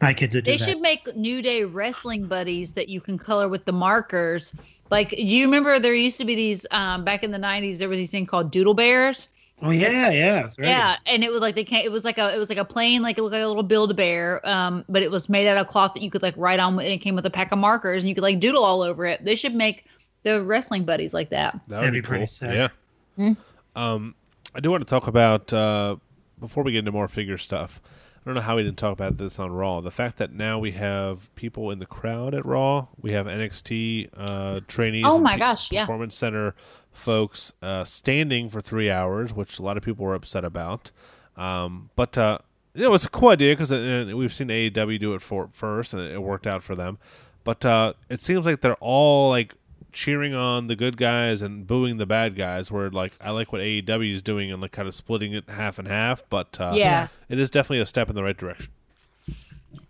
[0.00, 0.64] My kids would do They that.
[0.68, 4.54] should make New Day wrestling buddies that you can color with the markers.
[4.90, 7.78] Like, you remember there used to be these um, back in the '90s?
[7.78, 9.28] There was these thing called Doodle Bears.
[9.64, 10.58] Oh yeah, yeah, right.
[10.58, 11.86] Yeah, and it was like they can't.
[11.86, 12.34] It was like a.
[12.34, 14.84] It was like a plain, like it looked like a little Build a Bear, um,
[14.90, 16.98] but it was made out of cloth that you could like write on, and it
[16.98, 19.24] came with a pack of markers, and you could like doodle all over it.
[19.24, 19.86] They should make
[20.22, 21.58] the wrestling buddies like that.
[21.68, 22.26] That would That'd be, be pretty cool.
[22.26, 22.54] sick.
[22.54, 22.68] Yeah.
[23.16, 23.32] Hmm.
[23.74, 24.14] Um,
[24.54, 25.96] I do want to talk about uh,
[26.38, 27.80] before we get into more figure stuff.
[27.84, 29.80] I don't know how we didn't talk about this on Raw.
[29.82, 32.86] The fact that now we have people in the crowd at Raw.
[33.00, 35.04] We have NXT uh, trainees.
[35.06, 35.82] Oh my P- gosh, yeah.
[35.82, 36.54] Performance Center
[36.94, 40.90] folks uh, standing for three hours, which a lot of people were upset about.
[41.36, 42.38] Um, but uh,
[42.74, 46.22] know, it's a cool idea because we've seen AEW do it for first, and it
[46.22, 46.98] worked out for them.
[47.44, 49.54] But uh, it seems like they're all like
[49.92, 52.70] cheering on the good guys and booing the bad guys.
[52.70, 55.78] Where like I like what AEW is doing and like kind of splitting it half
[55.78, 56.24] and half.
[56.30, 57.08] But uh, Yeah.
[57.28, 58.68] it is definitely a step in the right direction.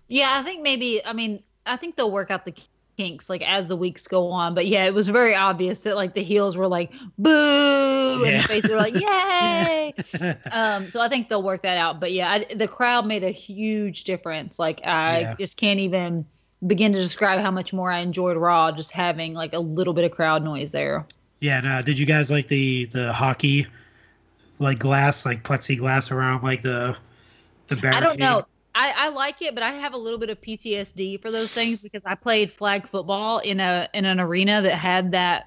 [0.08, 1.04] Yeah, I think maybe.
[1.04, 2.54] I mean, I think they'll work out the
[2.96, 4.54] kinks like as the weeks go on.
[4.54, 8.42] But yeah, it was very obvious that like the heels were like boo, and the
[8.46, 9.94] faces were like yay.
[10.52, 12.00] um, so I think they'll work that out.
[12.00, 14.58] But yeah, I, the crowd made a huge difference.
[14.58, 15.34] Like I Yeah.
[15.34, 16.24] just can't even
[16.66, 20.04] begin to describe how much more I enjoyed Raw just having like a little bit
[20.04, 21.06] of crowd noise there.
[21.40, 21.60] Yeah.
[21.60, 23.66] No, did you guys like the the hockey
[24.60, 26.96] like glass, like plexiglass around like the
[27.66, 28.02] the barricade.
[28.02, 28.46] I don't know.
[28.74, 31.78] I, I like it, but I have a little bit of PTSD for those things
[31.78, 35.44] because I played flag football in a in an arena that had that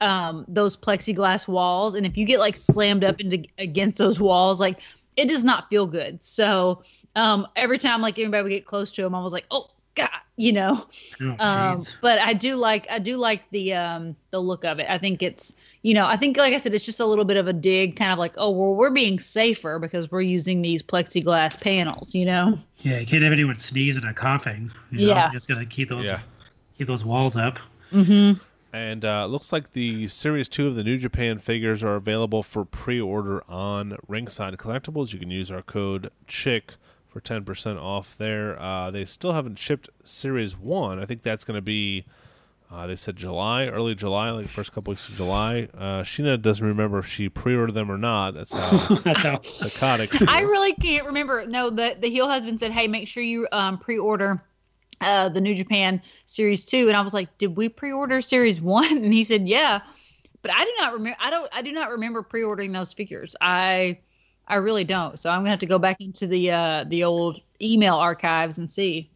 [0.00, 4.60] um those plexiglass walls, and if you get like slammed up into against those walls,
[4.60, 4.78] like
[5.16, 6.22] it does not feel good.
[6.22, 6.82] So
[7.14, 10.10] um every time like anybody would get close to them, I was like, oh god,
[10.36, 10.86] you know.
[11.20, 14.86] Oh, Um, but I do like I do like the um the look of it.
[14.88, 17.36] I think it's you know I think like I said it's just a little bit
[17.36, 20.82] of a dig, kind of like oh well we're being safer because we're using these
[20.82, 22.58] plexiglass panels, you know.
[22.82, 24.70] yeah, you can't have anyone sneezing or coughing.
[24.92, 25.14] You know?
[25.14, 25.30] Yeah.
[25.32, 26.20] just gonna keep those Yeah.
[26.76, 27.58] keep those walls up.
[27.92, 28.38] Mm-hmm.
[28.72, 32.42] And uh, it looks like the Series 2 of the New Japan figures are available
[32.42, 35.14] for pre order on Ringside Collectibles.
[35.14, 36.74] You can use our code CHICK
[37.16, 38.60] for 10% off there.
[38.60, 40.98] Uh, they still haven't shipped Series 1.
[40.98, 42.04] I think that's going to be,
[42.70, 45.68] uh, they said July, early July, like first couple weeks of July.
[45.74, 48.34] Uh, Sheena doesn't remember if she pre ordered them or not.
[48.34, 49.40] That's how That's how.
[49.44, 51.46] psychotic she I really can't remember.
[51.46, 54.42] No, the the heel husband said, "Hey, make sure you um, pre-order
[55.00, 56.88] uh, the New Japan Series 2.
[56.88, 59.80] And I was like, "Did we pre-order Series One?" And he said, "Yeah."
[60.42, 61.16] But I do not remember.
[61.18, 61.48] I don't.
[61.50, 63.34] I do not remember pre-ordering those figures.
[63.40, 64.00] I
[64.48, 65.18] I really don't.
[65.18, 68.70] So I'm gonna have to go back into the uh, the old email archives and
[68.70, 69.10] see.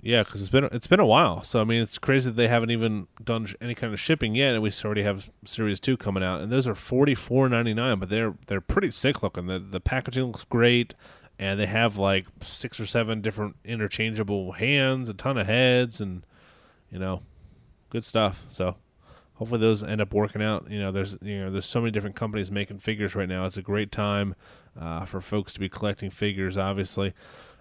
[0.00, 1.44] Yeah, because it's been it's been a while.
[1.44, 4.34] So I mean, it's crazy that they haven't even done sh- any kind of shipping
[4.34, 7.72] yet, and we already have Series Two coming out, and those are forty four ninety
[7.72, 8.00] nine.
[8.00, 9.46] But they're they're pretty sick looking.
[9.46, 10.96] The the packaging looks great,
[11.38, 16.26] and they have like six or seven different interchangeable hands, a ton of heads, and
[16.90, 17.22] you know,
[17.88, 18.44] good stuff.
[18.48, 18.74] So
[19.42, 20.70] hopefully those end up working out.
[20.70, 23.44] You know, there's you know there's so many different companies making figures right now.
[23.44, 24.36] It's a great time
[24.80, 26.56] uh, for folks to be collecting figures.
[26.56, 27.12] Obviously.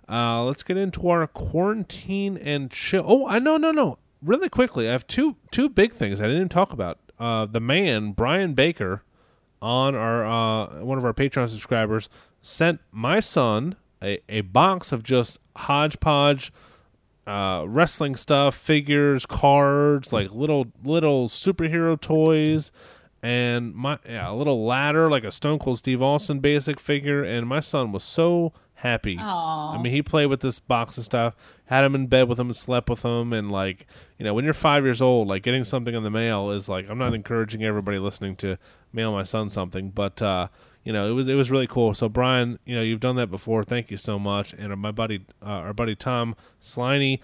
[0.10, 3.06] Uh, let's get into our quarantine and chill.
[3.08, 3.98] Oh, I no no no.
[4.22, 7.00] Really quickly, I have two two big things I didn't even talk about.
[7.17, 9.04] Uh, the man Brian Baker
[9.62, 12.10] on our uh, one of our Patreon subscribers
[12.41, 16.52] sent my son a, a box of just hodgepodge
[17.27, 22.71] uh, wrestling stuff, figures, cards, like little little superhero toys,
[23.21, 27.23] and my yeah, a little ladder, like a Stone Cold Steve Austin basic figure.
[27.23, 29.17] And my son was so happy.
[29.19, 29.73] Aw.
[29.73, 32.47] I mean, he played with this box and stuff, had him in bed with him,
[32.47, 33.86] and slept with him, and like
[34.17, 36.89] you know, when you're five years old, like getting something in the mail is like
[36.89, 38.57] I'm not encouraging everybody listening to
[38.91, 40.47] mail my son something, but uh,
[40.84, 41.94] you know, it was it was really cool.
[41.94, 43.63] So Brian, you know, you've done that before.
[43.63, 44.54] Thank you so much.
[44.54, 47.20] And my buddy, uh, our buddy Tom Sliney,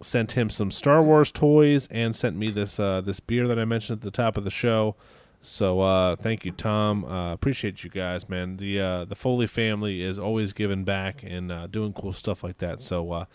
[0.00, 3.64] sent him some Star Wars toys and sent me this uh, this beer that I
[3.64, 4.96] mentioned at the top of the show.
[5.40, 7.04] So uh, thank you, Tom.
[7.04, 8.56] Uh, appreciate you guys, man.
[8.56, 12.58] The uh, the Foley family is always giving back and uh, doing cool stuff like
[12.58, 12.80] that.
[12.80, 13.26] So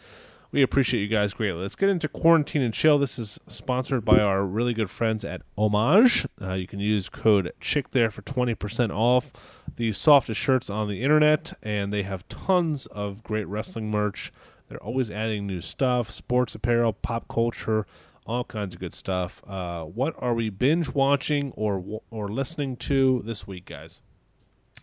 [0.51, 1.61] we appreciate you guys greatly.
[1.61, 2.97] Let's get into quarantine and chill.
[2.97, 6.25] This is sponsored by our really good friends at Homage.
[6.41, 9.31] Uh, you can use code Chick there for twenty percent off
[9.75, 14.31] the softest shirts on the internet, and they have tons of great wrestling merch.
[14.67, 17.85] They're always adding new stuff, sports apparel, pop culture,
[18.25, 19.41] all kinds of good stuff.
[19.47, 24.01] Uh, what are we binge watching or or listening to this week, guys?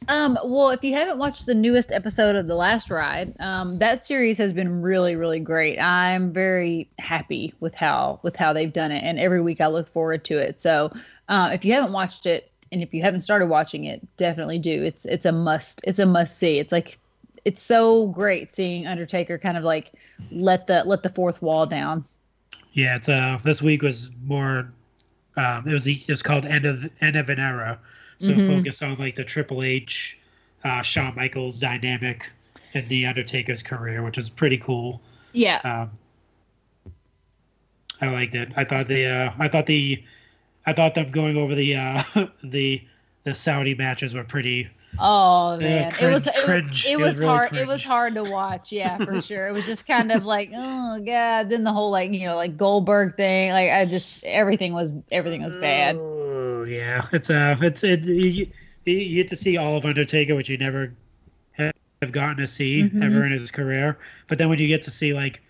[0.08, 4.06] Um, well, if you haven't watched the newest episode of The Last Ride, um, that
[4.06, 5.78] series has been really, really great.
[5.80, 9.88] I'm very happy with how with how they've done it, and every week I look
[9.92, 10.60] forward to it.
[10.60, 10.92] So,
[11.28, 14.82] uh, if you haven't watched it, and if you haven't started watching it, definitely do.
[14.82, 15.80] It's it's a must.
[15.84, 16.58] It's a must see.
[16.58, 16.98] It's like
[17.44, 19.92] it's so great seeing Undertaker kind of like
[20.30, 22.04] let the let the fourth wall down.
[22.72, 24.72] Yeah, it's uh this week was more
[25.36, 27.78] um it was it was called end of end of an era.
[28.18, 28.40] So Mhm.
[28.40, 30.20] focused on like the Triple H
[30.64, 32.30] uh Shawn Michaels dynamic
[32.72, 35.02] in the Undertaker's career, which is pretty cool.
[35.32, 35.62] Yeah.
[35.64, 35.90] Um
[38.00, 38.52] I liked it.
[38.56, 40.02] I thought the uh I thought the
[40.66, 42.02] I thought them going over the uh
[42.44, 42.82] the
[43.24, 46.90] the Saudi matches were pretty Oh Yeah, man, it was cringe, it, cringe.
[46.90, 47.50] was It it was was really hard.
[47.54, 48.72] It was hard to watch.
[48.72, 49.48] Yeah, for sure.
[49.48, 51.50] It was just kind of like, oh god.
[51.50, 53.52] Then the whole like you know like Goldberg thing.
[53.52, 56.00] Like I just everything was everything was bad.
[56.56, 58.04] Oh yeah, it's uh, it's it.
[58.04, 58.46] You,
[58.84, 60.92] you get to see all of Undertaker, which you never
[61.52, 63.02] have gotten to see Mhm.
[63.02, 63.98] ever in his career.
[64.28, 65.40] But then when you get to see like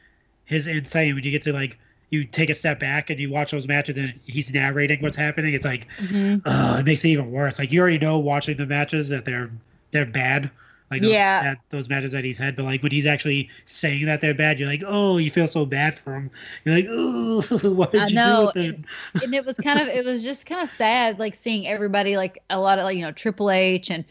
[0.44, 1.78] his insight, and when you get to like
[2.10, 5.54] you take a step back and you watch those matches and he's narrating what's happening,
[5.54, 6.40] it's like, Mhm.
[6.46, 7.58] oh, it makes it even worse.
[7.58, 9.50] Like you already know watching the matches that they're
[9.92, 10.50] they're bad.
[10.90, 11.40] Like those, Yeah.
[11.40, 14.58] that, those matches that he's had, but like when he's actually saying that they're bad,
[14.60, 16.30] you're like, oh, you feel so bad for him.
[16.64, 17.42] You're like, oh,
[17.74, 18.86] what did I you know, do with him?
[19.22, 22.38] and it was kind of it was just kind of sad like seeing everybody like
[22.50, 24.04] a lot of like you know Triple H and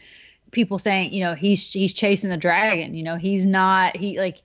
[0.52, 2.94] people saying you know he's he's chasing the dragon.
[2.94, 4.38] You know he's not he like.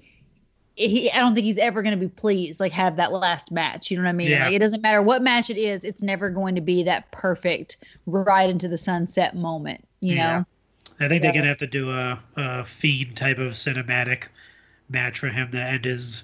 [0.78, 3.92] He, I don't think he's ever going to be pleased, like have that last match.
[3.92, 4.40] You know what I mean?
[4.40, 4.40] Yeah.
[4.40, 7.78] Like it doesn't matter what match it is, it's never going to be that perfect,
[8.08, 9.88] right into the sunset moment.
[10.02, 10.18] You Yeah.
[10.18, 10.46] know,
[11.04, 14.24] I think they're gonna have to do a, a fiend type of cinematic
[14.90, 16.24] match for him to end his.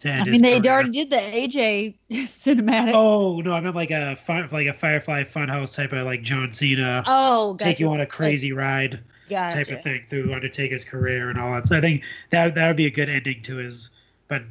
[0.00, 0.72] To end I his mean they career.
[0.72, 2.92] already did the AJ cinematic.
[2.94, 6.50] Oh no, I meant like a fun, like a Firefly Funhouse type of like John
[6.50, 8.98] Cena Oh, take you on a crazy ride
[9.30, 9.56] Gotcha.
[9.56, 11.66] type of thing through Undertaker's career and all that.
[11.68, 13.90] So I think that that would be a good ending to his.
[14.28, 14.42] But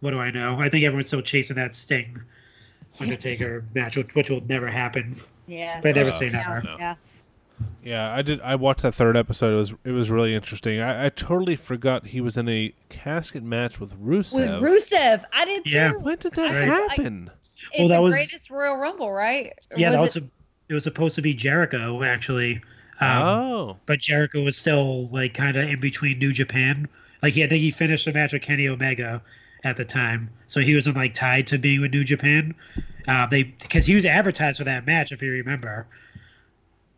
[0.00, 0.58] what do I know?
[0.58, 2.20] I think everyone's still chasing that Sting
[3.00, 5.16] Undertaker match, which, which will never happen.
[5.46, 5.80] Yeah.
[5.82, 6.60] But never Uh, say never.
[6.62, 6.76] no.
[6.78, 6.94] Yeah.
[7.82, 8.40] Yeah, I did.
[8.42, 9.54] I watched that third episode.
[9.54, 10.80] It was it was really interesting.
[10.80, 14.34] I, I totally forgot he was in a casket match with Rusev.
[14.34, 15.20] With Rusev.
[15.20, 15.70] Rusev, I did too.
[15.70, 15.92] Yeah.
[15.96, 16.64] when did that Right.
[16.90, 17.30] happen?
[17.74, 19.52] In Well, that the was- greatest Royal Rumble, right?
[19.72, 20.26] Or Yeah, that was was a,
[20.68, 22.60] it was supposed to be Jericho actually.
[23.00, 26.88] Um, oh, but Jericho was still like kind of in between New Japan.
[27.22, 29.22] Like he, I think he finished the match with Kenny Omega
[29.64, 32.54] at the time, so he wasn't like tied to being with New Japan.
[33.06, 35.86] Uh, they because he was advertised for that match, if you remember.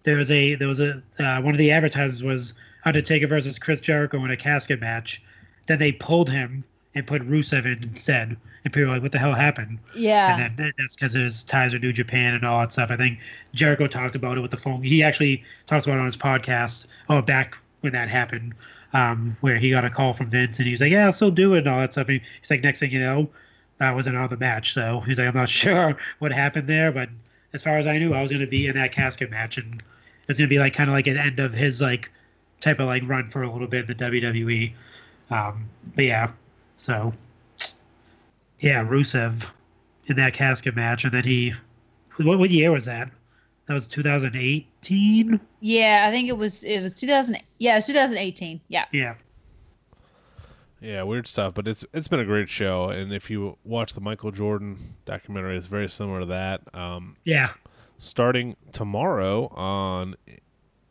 [0.03, 3.81] There was a there was a uh, one of the advertisers was Undertaker versus Chris
[3.81, 5.23] Jericho in a casket match.
[5.67, 9.19] Then they pulled him and put Rusev in instead, and people were like, "What the
[9.19, 10.39] hell happened?" Yeah.
[10.41, 12.91] and then that's because his ties are New Japan and all that stuff.
[12.91, 13.19] I think
[13.55, 14.83] Jericho talked about it with the phone.
[14.83, 16.87] He actually talks about it on his podcast.
[17.09, 18.55] Oh, back when that happened,
[18.93, 21.55] um, where he got a call from Vince and he's like, "Yeah, I'll still do
[21.55, 22.09] it" and all that stuff.
[22.09, 23.29] And he's like, "Next thing you know,
[23.79, 27.09] I wasn't on the match." So he's like, "I'm not sure what happened there, but
[27.53, 29.83] as far as I knew, I was going to be in that casket match, and
[30.29, 32.11] it's going to be like kind of like an end of his like
[32.61, 34.73] type of like run for a little bit in the WWE."
[35.31, 36.33] Um, but yeah,
[36.79, 37.13] so
[38.61, 39.51] yeah, Rusev
[40.07, 41.55] in that casket match, and then he.
[42.17, 43.11] What, what year was that?
[43.67, 45.41] That was 2018.
[45.61, 47.37] Yeah, I think it was it was 2000.
[47.59, 48.61] Yeah, it was 2018.
[48.69, 48.85] Yeah.
[48.93, 49.15] Yeah,
[50.81, 51.55] yeah, weird stuff.
[51.55, 55.57] But it's it's been a great show, and if you watch the Michael Jordan documentary,
[55.57, 56.63] it's very similar to that.
[56.75, 57.47] Um, yeah,
[57.99, 60.17] starting tomorrow on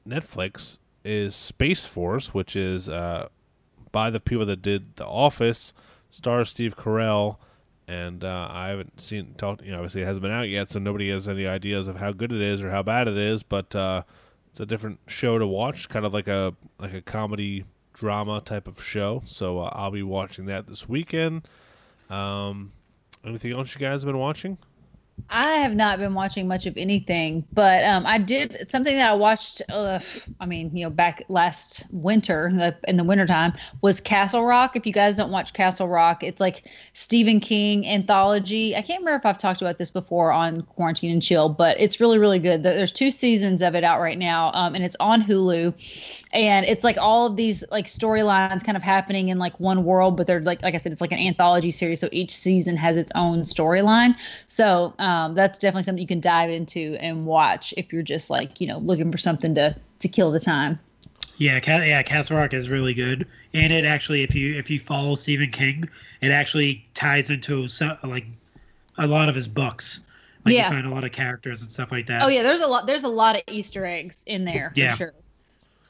[0.08, 3.30] Netflix is Space Force, which is uh,
[3.91, 5.73] by the people that did The Office,
[6.10, 7.38] stars Steve Carell,
[7.88, 9.34] and uh, I haven't seen.
[9.38, 11.97] Talked, you know, obviously it hasn't been out yet, so nobody has any ideas of
[11.97, 13.41] how good it is or how bad it is.
[13.41, 14.04] But uh,
[14.52, 17.65] it's a different show to watch, kind of like a like a comedy
[18.00, 19.22] drama type of show.
[19.26, 21.48] So uh, I'll be watching that this weekend.
[22.10, 22.72] Um,
[23.26, 24.58] anything else you guys have been watching?
[25.29, 29.13] I have not been watching much of anything, but um, I did something that I
[29.13, 29.62] watched.
[29.69, 29.99] Uh,
[30.39, 34.75] I mean, you know, back last winter the, in the wintertime was Castle Rock.
[34.75, 38.75] If you guys don't watch Castle Rock, it's like Stephen King anthology.
[38.75, 41.99] I can't remember if I've talked about this before on Quarantine and Chill, but it's
[41.99, 42.63] really, really good.
[42.63, 45.73] There's two seasons of it out right now, um, and it's on Hulu.
[46.32, 50.15] And it's like all of these like storylines kind of happening in like one world,
[50.15, 51.99] but they're like, like I said, it's like an anthology series.
[51.99, 54.15] So each season has its own storyline.
[54.47, 58.60] So um, that's definitely something you can dive into and watch if you're just like
[58.62, 60.80] you know looking for something to to kill the time.
[61.38, 62.02] yeah, Ca- yeah.
[62.04, 65.88] Castle Rock is really good, and it actually, if you if you follow Stephen King,
[66.22, 68.26] it actually ties into some, like
[68.98, 70.00] a lot of his books.
[70.45, 70.69] Like Yeah.
[70.69, 72.22] you find a lot of characters and stuff like that.
[72.24, 72.88] Oh yeah, there's a lot.
[72.88, 74.95] There's a lot of Easter eggs in there for Yeah.
[74.95, 75.13] sure.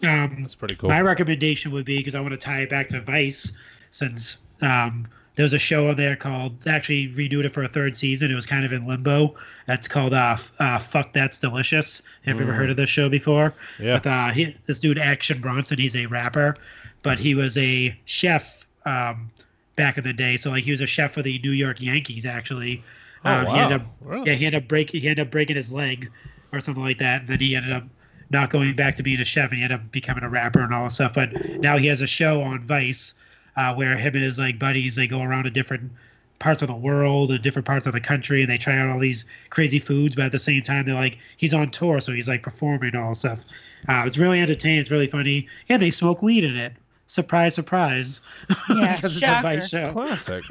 [0.01, 0.89] Um, That's pretty cool.
[0.89, 3.51] My recommendation would be because I want to tie it back to Vice,
[3.91, 5.07] since um,
[5.39, 8.29] there's a show on there called actually renewed it for a third season.
[8.29, 9.33] It was kind of in limbo.
[9.67, 13.53] That's called uh, uh "Fuck That's Delicious." Have you ever heard of this show before?
[13.79, 13.93] Yeah.
[13.93, 16.55] With uh, he, this dude Action Bronson, he's a rapper,
[17.03, 19.29] but he was a chef um,
[19.77, 20.35] back in the day.
[20.35, 22.83] So like he was a chef for the New York Yankees actually.
[23.23, 23.85] Oh, Um, He ended wow.
[23.85, 24.31] up, Really?
[24.31, 24.89] Yeah, he ended up break.
[24.89, 26.11] He ended up breaking his leg
[26.51, 27.83] or something like that, and then he ended up
[28.29, 30.73] not going back to being a chef, and he ended up becoming a rapper and
[30.73, 31.13] all this stuff.
[31.13, 33.13] But now he has a show on Vice
[33.59, 35.91] uh, where him and his like buddies they go around to different
[36.39, 38.99] parts of the world and different parts of the country, and they try out all
[38.99, 40.15] these crazy foods.
[40.15, 43.09] But at the same time, they're like he's on tour, so he's like performing all
[43.09, 43.43] that stuff.
[43.89, 44.79] Uh, it's really entertaining.
[44.79, 46.73] It's really funny, and they smoke weed in it.
[47.07, 48.21] Surprise, surprise!
[48.69, 49.41] Yeah, because it's a.
[49.41, 49.91] Vice show.
[49.91, 50.43] Classic.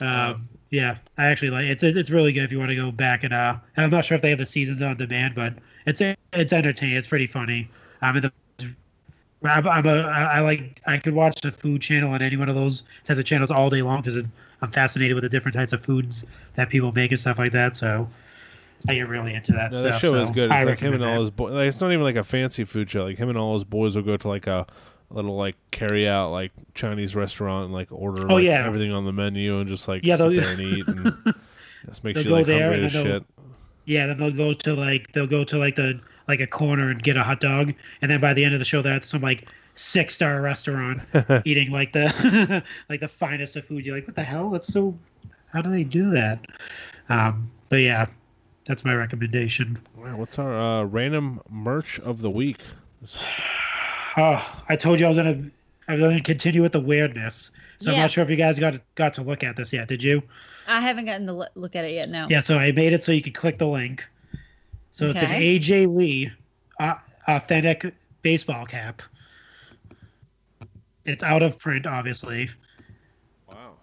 [0.00, 3.24] Um, yeah, I actually like it's it's really good if you want to go back
[3.24, 5.54] and uh, and I'm not sure if they have the seasons on demand, but
[5.86, 6.00] it's
[6.32, 6.96] it's entertaining.
[6.96, 7.68] It's pretty funny.
[8.02, 8.32] I'm in the.
[9.44, 12.48] I'm, I'm a, I I like I could watch the food channel on any one
[12.48, 14.16] of those types of channels all day long because
[14.62, 17.76] I'm fascinated with the different types of foods that people make and stuff like that.
[17.76, 18.08] So
[18.88, 19.92] I get really into that No, stuff.
[19.92, 20.50] that show is so good.
[20.50, 21.20] I It's like him and recommend all that.
[21.20, 21.52] his boys.
[21.52, 23.04] Like, it's not even like a fancy food show.
[23.04, 24.66] Like him and all his boys will go to like a
[25.10, 28.66] little like carry out like Chinese restaurant and like order Oh, like, yeah.
[28.66, 31.12] everything on the menu and just like Yeah, sit there and eat and
[31.86, 33.24] just make They'll like hungry as shit.
[33.84, 37.02] Yeah, then they'll go to like they'll go to like the like a corner and
[37.02, 39.22] get a hot dog, and then by the end of the show, they're at some
[39.22, 41.00] like six star restaurant
[41.44, 43.84] eating like the like the finest of food.
[43.84, 44.50] You're like, what the hell?
[44.50, 44.96] That's so.
[45.52, 46.44] How do they do that?
[47.08, 48.06] Um, but yeah,
[48.66, 49.78] that's my recommendation.
[49.96, 52.58] All right, what's our uh, random merch of the week?
[54.16, 55.48] Oh, I told you I was gonna
[55.86, 57.52] I was gonna continue with the weirdness.
[57.78, 59.86] So I'm not sure if you guys got got to look at this yet.
[59.86, 60.22] Did you?
[60.66, 62.08] I haven't gotten to look at it yet.
[62.08, 62.26] No.
[62.28, 62.40] Yeah.
[62.40, 64.08] So I made it so you could click the link.
[64.98, 66.28] So it's an AJ Lee
[66.80, 66.94] uh,
[67.28, 69.00] authentic baseball cap.
[71.04, 72.50] It's out of print, obviously.
[73.48, 73.74] wow.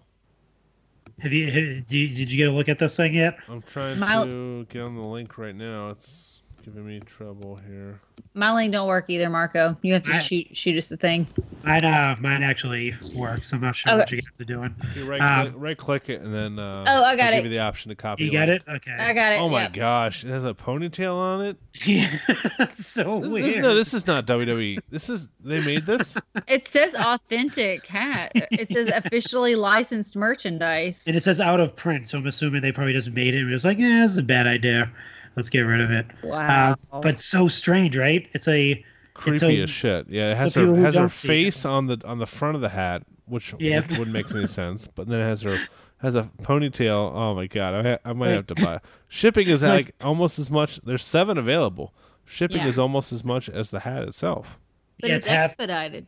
[1.19, 1.53] Have you, have,
[1.87, 3.37] did you did you get a look at this thing yet?
[3.47, 5.87] I'm trying My- to get on the link right now.
[5.87, 6.34] It's
[6.65, 7.99] giving me trouble here.
[8.33, 9.77] My link don't work either, Marco.
[9.83, 11.27] You have to I- shoot shoot us the thing.
[11.63, 13.53] Mine uh mine actually works.
[13.53, 14.17] I'm not sure what Okay.
[14.17, 14.75] you guys are doing.
[14.95, 17.43] You right, Um, click, right click it and then uh, Oh, I got it'll.
[17.43, 18.23] Give you the option to copy.
[18.25, 18.63] You the got link.
[18.67, 18.71] it?
[18.71, 18.91] Okay.
[18.93, 19.39] I got it.
[19.39, 19.73] Oh my yep.
[19.73, 20.23] gosh!
[20.23, 21.57] It has a ponytail on it.
[21.85, 22.09] Yeah,
[22.57, 23.45] that's so This, weird.
[23.45, 24.79] this, no, this is not WWE.
[24.89, 26.17] This is they made this.
[26.47, 28.31] It says authentic hat.
[28.33, 31.03] It says officially licensed merchandise.
[31.05, 33.51] and it says out of print, so I'm assuming they probably just made it and
[33.51, 34.89] was like, yeah, this is a bad idea.
[35.35, 36.05] Let's get rid of it.
[36.23, 36.75] Wow.
[36.91, 38.27] Uh, but so strange, right?
[38.33, 38.83] It's a
[39.13, 40.07] Creepy a- as shit.
[40.09, 41.11] Yeah, it has her has her don't it.
[41.11, 43.79] face on the on the front of the hat, which, Yeah.
[43.81, 44.87] which wouldn't make any sense.
[44.95, 45.57] But then it has her
[45.99, 47.13] has a ponytail.
[47.13, 47.73] Oh my god!
[47.85, 48.79] I, ha- I might have to buy.
[49.07, 50.79] Shipping is Like- like almost as much.
[50.83, 51.93] There's seven available.
[52.25, 52.67] Shipping Yeah.
[52.67, 54.59] is almost as much as the hat itself.
[54.99, 56.05] But yeah, it's it's half- expedited.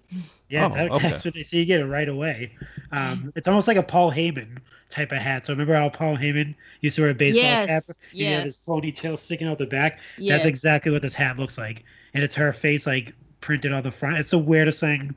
[0.50, 1.10] yeah, Oh, that- okay.
[1.10, 1.60] that's what they see.
[1.60, 2.52] You get it right away.
[2.92, 4.58] Um, it's almost like a Paul Heyman
[4.90, 5.46] type of hat.
[5.46, 7.84] So remember how Paul Heyman used to wear a baseball Yes, cap?
[7.88, 8.66] and He had his yes.
[8.66, 10.00] ponytail sticking out the back.
[10.18, 10.34] Yeah.
[10.36, 11.84] That's exactly what this hat looks like,
[12.14, 14.18] and it's her face like printed on the front.
[14.18, 15.14] It's the weirdest thing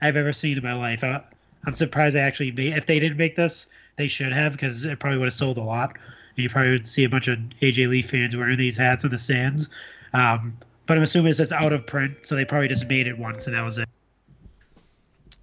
[0.00, 1.04] I've ever seen in my life.
[1.04, 1.20] I,
[1.66, 2.72] I'm surprised they actually made.
[2.72, 3.66] If they didn't make this,
[3.96, 5.94] they should have because it probably would have sold a lot.
[6.36, 9.10] And you probably would see a bunch of AJ Lee fans wearing these hats in
[9.10, 9.68] the stands.
[10.14, 10.56] Um,
[10.90, 13.46] but I'm assuming it says out of print, so they probably just made it once
[13.46, 13.88] and that was it.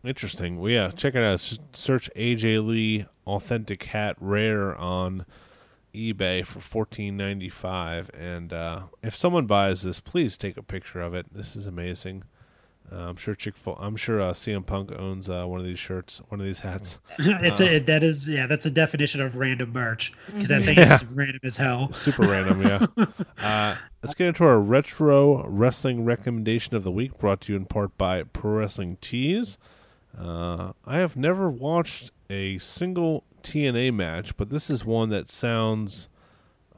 [0.03, 0.59] Interesting.
[0.59, 1.39] Well, yeah, check it out.
[1.71, 5.25] Search AJ Lee authentic hat rare on
[5.95, 8.11] eBay for fourteen ninety five.
[8.13, 11.27] And uh, if someone buys this, please take a picture of it.
[11.31, 12.25] This is amazing.
[12.91, 13.75] Uh, I'm sure Chick Fil.
[13.79, 16.99] I'm sure uh, CM Punk owns uh, one of these shirts, one of these hats.
[17.19, 20.95] it's a that is yeah that's a definition of random merch because that thing Yeah.
[20.95, 21.91] is random as hell.
[21.91, 22.85] Super random, yeah.
[23.43, 27.65] Uh, let's get into our retro wrestling recommendation of the week, brought to you in
[27.65, 29.57] part by Pro Wrestling Tees.
[30.17, 36.09] Uh, I have never watched a single TNA match, but this is one that sounds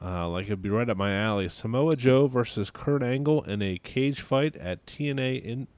[0.02, 1.48] uh, like it'd be right up my alley.
[1.48, 5.68] Samoa Joe versus Kurt Angle in a cage fight at TNA in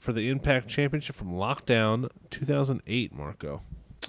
[0.00, 3.12] for the Impact Championship from Lockdown 2008.
[3.12, 3.62] Marco.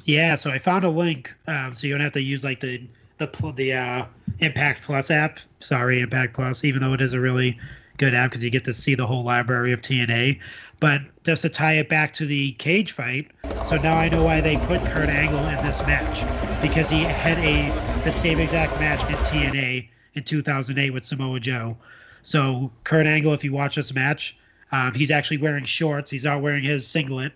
[0.05, 2.87] Yeah, so I found a link, um, so you don't have to use like the
[3.17, 4.05] the the uh,
[4.39, 5.39] Impact Plus app.
[5.59, 7.59] Sorry, Impact Plus, even though it is a really
[7.97, 10.39] good app because you get to see the whole library of TNA.
[10.79, 13.29] But just to tie it back to the cage fight,
[13.61, 16.27] so now I know why they put Kurt Angle in this match
[16.59, 21.77] because he had a the same exact match in TNA in 2008 with Samoa Joe.
[22.23, 24.37] So Kurt Angle, if you watch this match,
[24.71, 26.09] um, he's actually wearing shorts.
[26.09, 27.33] He's not wearing his singlet.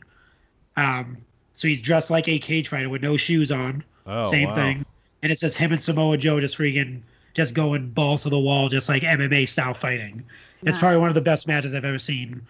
[0.77, 1.17] Um,
[1.53, 3.83] so he's dressed like a cage fighter with no shoes on.
[4.05, 4.55] Oh, Same wow.
[4.55, 4.85] thing.
[5.23, 7.01] And it says him and Samoa Joe just freaking
[7.33, 10.23] just going balls to the wall, just like MMA style fighting.
[10.63, 12.41] It's probably one of the best matches I've ever seen.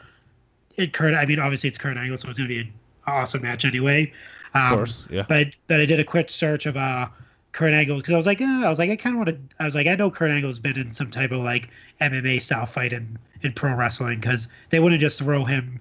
[0.78, 2.74] It Kurt, I mean, obviously it's Kurt Angle, so it's gonna be an
[3.08, 4.12] awesome match anyway.
[4.54, 5.26] Um, Of course, yeah.
[5.28, 7.08] But I, but I did a quick search of uh
[7.56, 9.56] Kurt Angle because I was like, uh, I was like, I kind of want to.
[9.62, 11.70] I was like, I know Kurt Angle's been in some type of like
[12.01, 15.80] MMA style fight in in pro wrestling because they wouldn't just throw him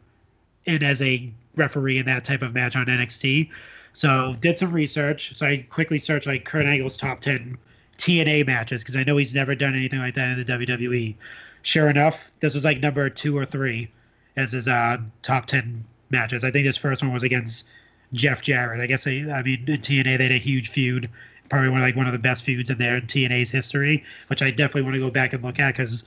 [0.67, 3.51] in as a referee in that type of match on NXT.
[3.93, 5.35] So did some research.
[5.35, 7.59] So I quickly searched like Kurt Angle's top ten
[7.99, 11.17] TNA matches because I know he's never done anything like that in the WWE.
[11.63, 13.91] Sure enough, this was like number two or three
[14.37, 16.45] as his uh, top ten matches.
[16.45, 17.67] I think this first one was against
[18.13, 18.81] Jeff Jarrett.
[18.81, 21.11] I guess they, I mean in TNA they had a huge feud,
[21.49, 24.51] probably one of, like one of the best feuds in their TNA's history, which I
[24.51, 26.05] definitely want to go back and look at because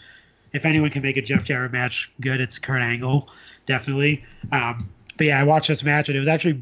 [0.53, 3.29] if anyone can make a Jeff Jarrett match good, it's Kurt Angle,
[3.65, 4.23] definitely.
[4.51, 6.61] Um, but yeah, I watched this match and it was actually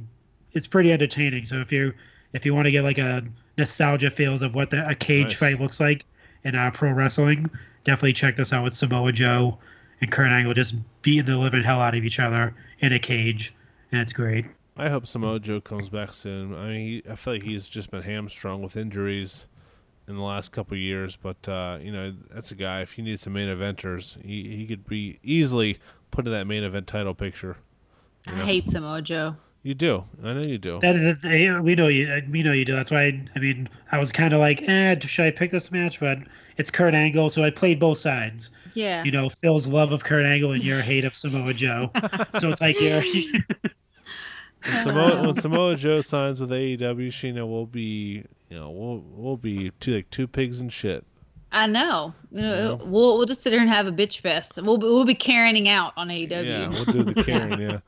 [0.53, 1.45] it's pretty entertaining.
[1.45, 1.93] So if you
[2.33, 3.23] if you want to get like a
[3.57, 5.35] nostalgia feels of what the, a cage Nice.
[5.35, 6.05] fight looks like
[6.43, 7.49] in uh, pro wrestling,
[7.83, 9.57] definitely check this out with Samoa Joe
[10.01, 13.53] and Kurt Angle just beating the living hell out of each other in a cage,
[13.91, 14.45] and it's great.
[14.77, 16.53] I hope Samoa Joe comes back soon.
[16.53, 19.47] I mean, he, I feel like he's just been hamstrung with injuries
[20.07, 21.15] in the last couple of years.
[21.15, 22.81] But uh, you know, that's a guy.
[22.81, 25.79] If you need some main eventers, he he could be easily
[26.11, 27.57] put in that main event title picture.
[28.27, 29.35] I hate Samoa Joe.
[29.63, 30.03] You do.
[30.23, 30.79] I know you do.
[30.81, 32.21] That is, we know you.
[32.29, 32.73] We know you do.
[32.73, 33.05] That's why.
[33.05, 35.99] I, I mean, I was kind of like, eh, should I pick this match?
[35.99, 36.19] But
[36.57, 38.51] it's Kurt Angle, so I played both sides.
[38.73, 39.03] Yeah.
[39.03, 41.89] You know, Phil's love of Kurt Angle and your hate of Samoa Joe.
[42.39, 43.01] so it's like you're.
[44.65, 49.37] When Samoa, when Samoa Joe signs with AEW, Sheena will be, you know, we'll we'll
[49.37, 51.03] be two like two pigs and shit.
[51.51, 52.13] I know.
[52.35, 54.59] Uh, We'll we'll just sit here and have a bitch fest.
[54.61, 56.45] We'll be- we'll be carrying out on AEW.
[56.45, 57.59] Yeah, we'll do the Karen.
[57.61, 57.79] Yeah.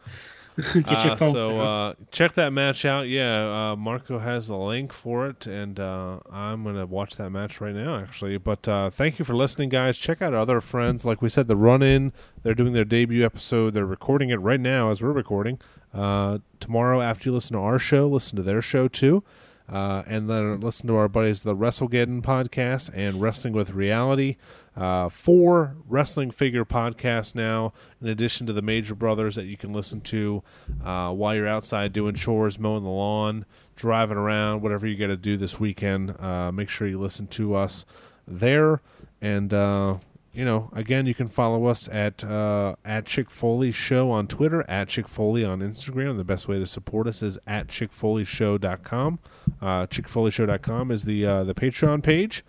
[0.74, 1.34] Get your Uh, phone.
[1.34, 3.08] so uh, check that match out.
[3.08, 7.62] Yeah, uh, Marco has the link for it, and uh, I'm gonna watch that match
[7.62, 8.38] right now, actually.
[8.38, 9.98] But uh, thank you for listening, guys.
[9.98, 11.06] Check out our other friends.
[11.06, 12.12] Like we said, the Run In.
[12.42, 13.74] They're doing their debut episode.
[13.76, 15.60] They're recording it right now as we're recording.
[15.94, 19.24] Uh, tomorrow, after you listen to our show, listen to their show too.
[19.72, 24.38] Uh, and then listen to our buddies, the WrestleGeddon podcast and Wrestling with Reality.
[24.78, 29.74] Uh, four wrestling figure podcasts now, in addition to the Major Brothers that you can
[29.74, 30.44] listen to
[30.86, 35.18] uh, while you're outside doing chores, mowing the lawn, driving around, whatever you got to
[35.18, 36.16] do this weekend.
[36.20, 37.86] Uh, make sure you listen to us
[38.28, 38.82] there.
[39.20, 39.98] And uh,
[40.38, 44.64] you know, again, you can follow us at uh, at Chick Foley Show on Twitter,
[44.70, 46.18] at Chick Foley on Instagram.
[46.18, 49.20] The best way to support us is at chickfoleyshow.com.
[49.60, 52.44] Uh, chickfoleyshow.com is the uh, the Patreon page.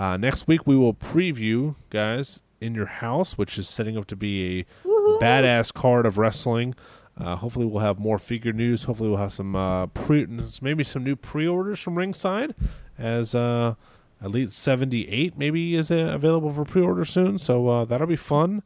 [0.00, 4.16] Uh, next week we will preview, guys, in your house, which is setting up to
[4.16, 4.88] be a
[5.20, 6.74] badass card of wrestling.
[7.18, 8.84] Uh, hopefully, we'll have more figure news.
[8.84, 10.26] Hopefully, we'll have some uh, pre,
[10.62, 12.54] maybe some new pre-orders from Ringside,
[12.98, 13.74] as uh,
[14.24, 17.36] Elite seventy eight maybe is uh, available for pre-order soon.
[17.36, 18.62] So uh, that'll be fun.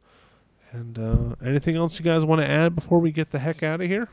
[0.71, 3.81] And uh, anything else you guys want to add before we get the heck out
[3.81, 4.07] of here?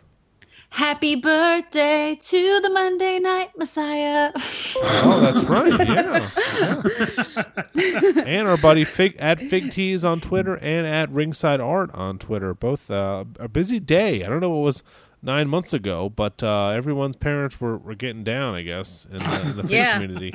[0.73, 4.33] Happy birthday to the Monday Night Messiah.
[4.35, 5.73] Oh, that's right.
[5.83, 7.43] Yeah.
[7.75, 8.23] yeah.
[8.25, 12.55] and our buddy Fig at Fig Tees on Twitter and at Ringside Art on Twitter.
[12.55, 14.25] Both uh, a busy day.
[14.25, 14.83] I don't know what was
[15.23, 19.41] nine months ago, but uh, everyone's parents were, were getting down, I guess, in the,
[19.51, 19.93] in the Fig Yeah.
[20.01, 20.33] community.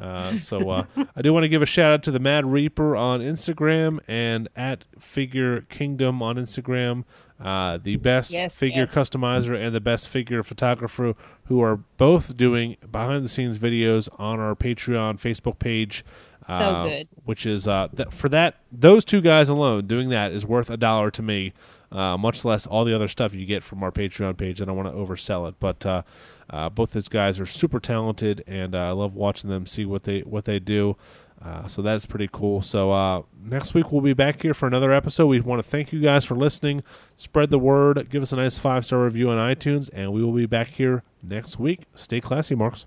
[0.00, 0.84] Uh, so uh,
[1.16, 4.48] I do want to give a shout out to the Mad Reaper on Instagram and
[4.56, 7.04] at Figure Kingdom on Instagram.
[7.40, 8.94] Uh, the best Yes, figure yes.
[8.94, 11.14] customizer and the best figure photographer
[11.44, 16.04] who are both doing behind the scenes videos on our Patreon Facebook page.
[16.48, 17.08] uh, good.
[17.24, 20.76] Which is uh, th- for that those two guys alone doing that is worth a
[20.76, 21.52] dollar to me.
[21.92, 24.60] Uh, much less all the other stuff you get from our Patreon page.
[24.60, 26.02] I don't want to oversell it, but uh,
[26.50, 30.02] uh, both those guys are super talented, and uh, I love watching them see what
[30.04, 30.96] they what they do.
[31.44, 32.60] Uh, so that's pretty cool.
[32.60, 35.26] So uh, next week we'll be back here for another episode.
[35.26, 36.82] We want to thank you guys for listening.
[37.16, 38.08] Spread the word.
[38.10, 41.04] Give us a nice five star review on iTunes, and we will be back here
[41.22, 41.82] next week.
[41.94, 42.86] Stay classy, Marks.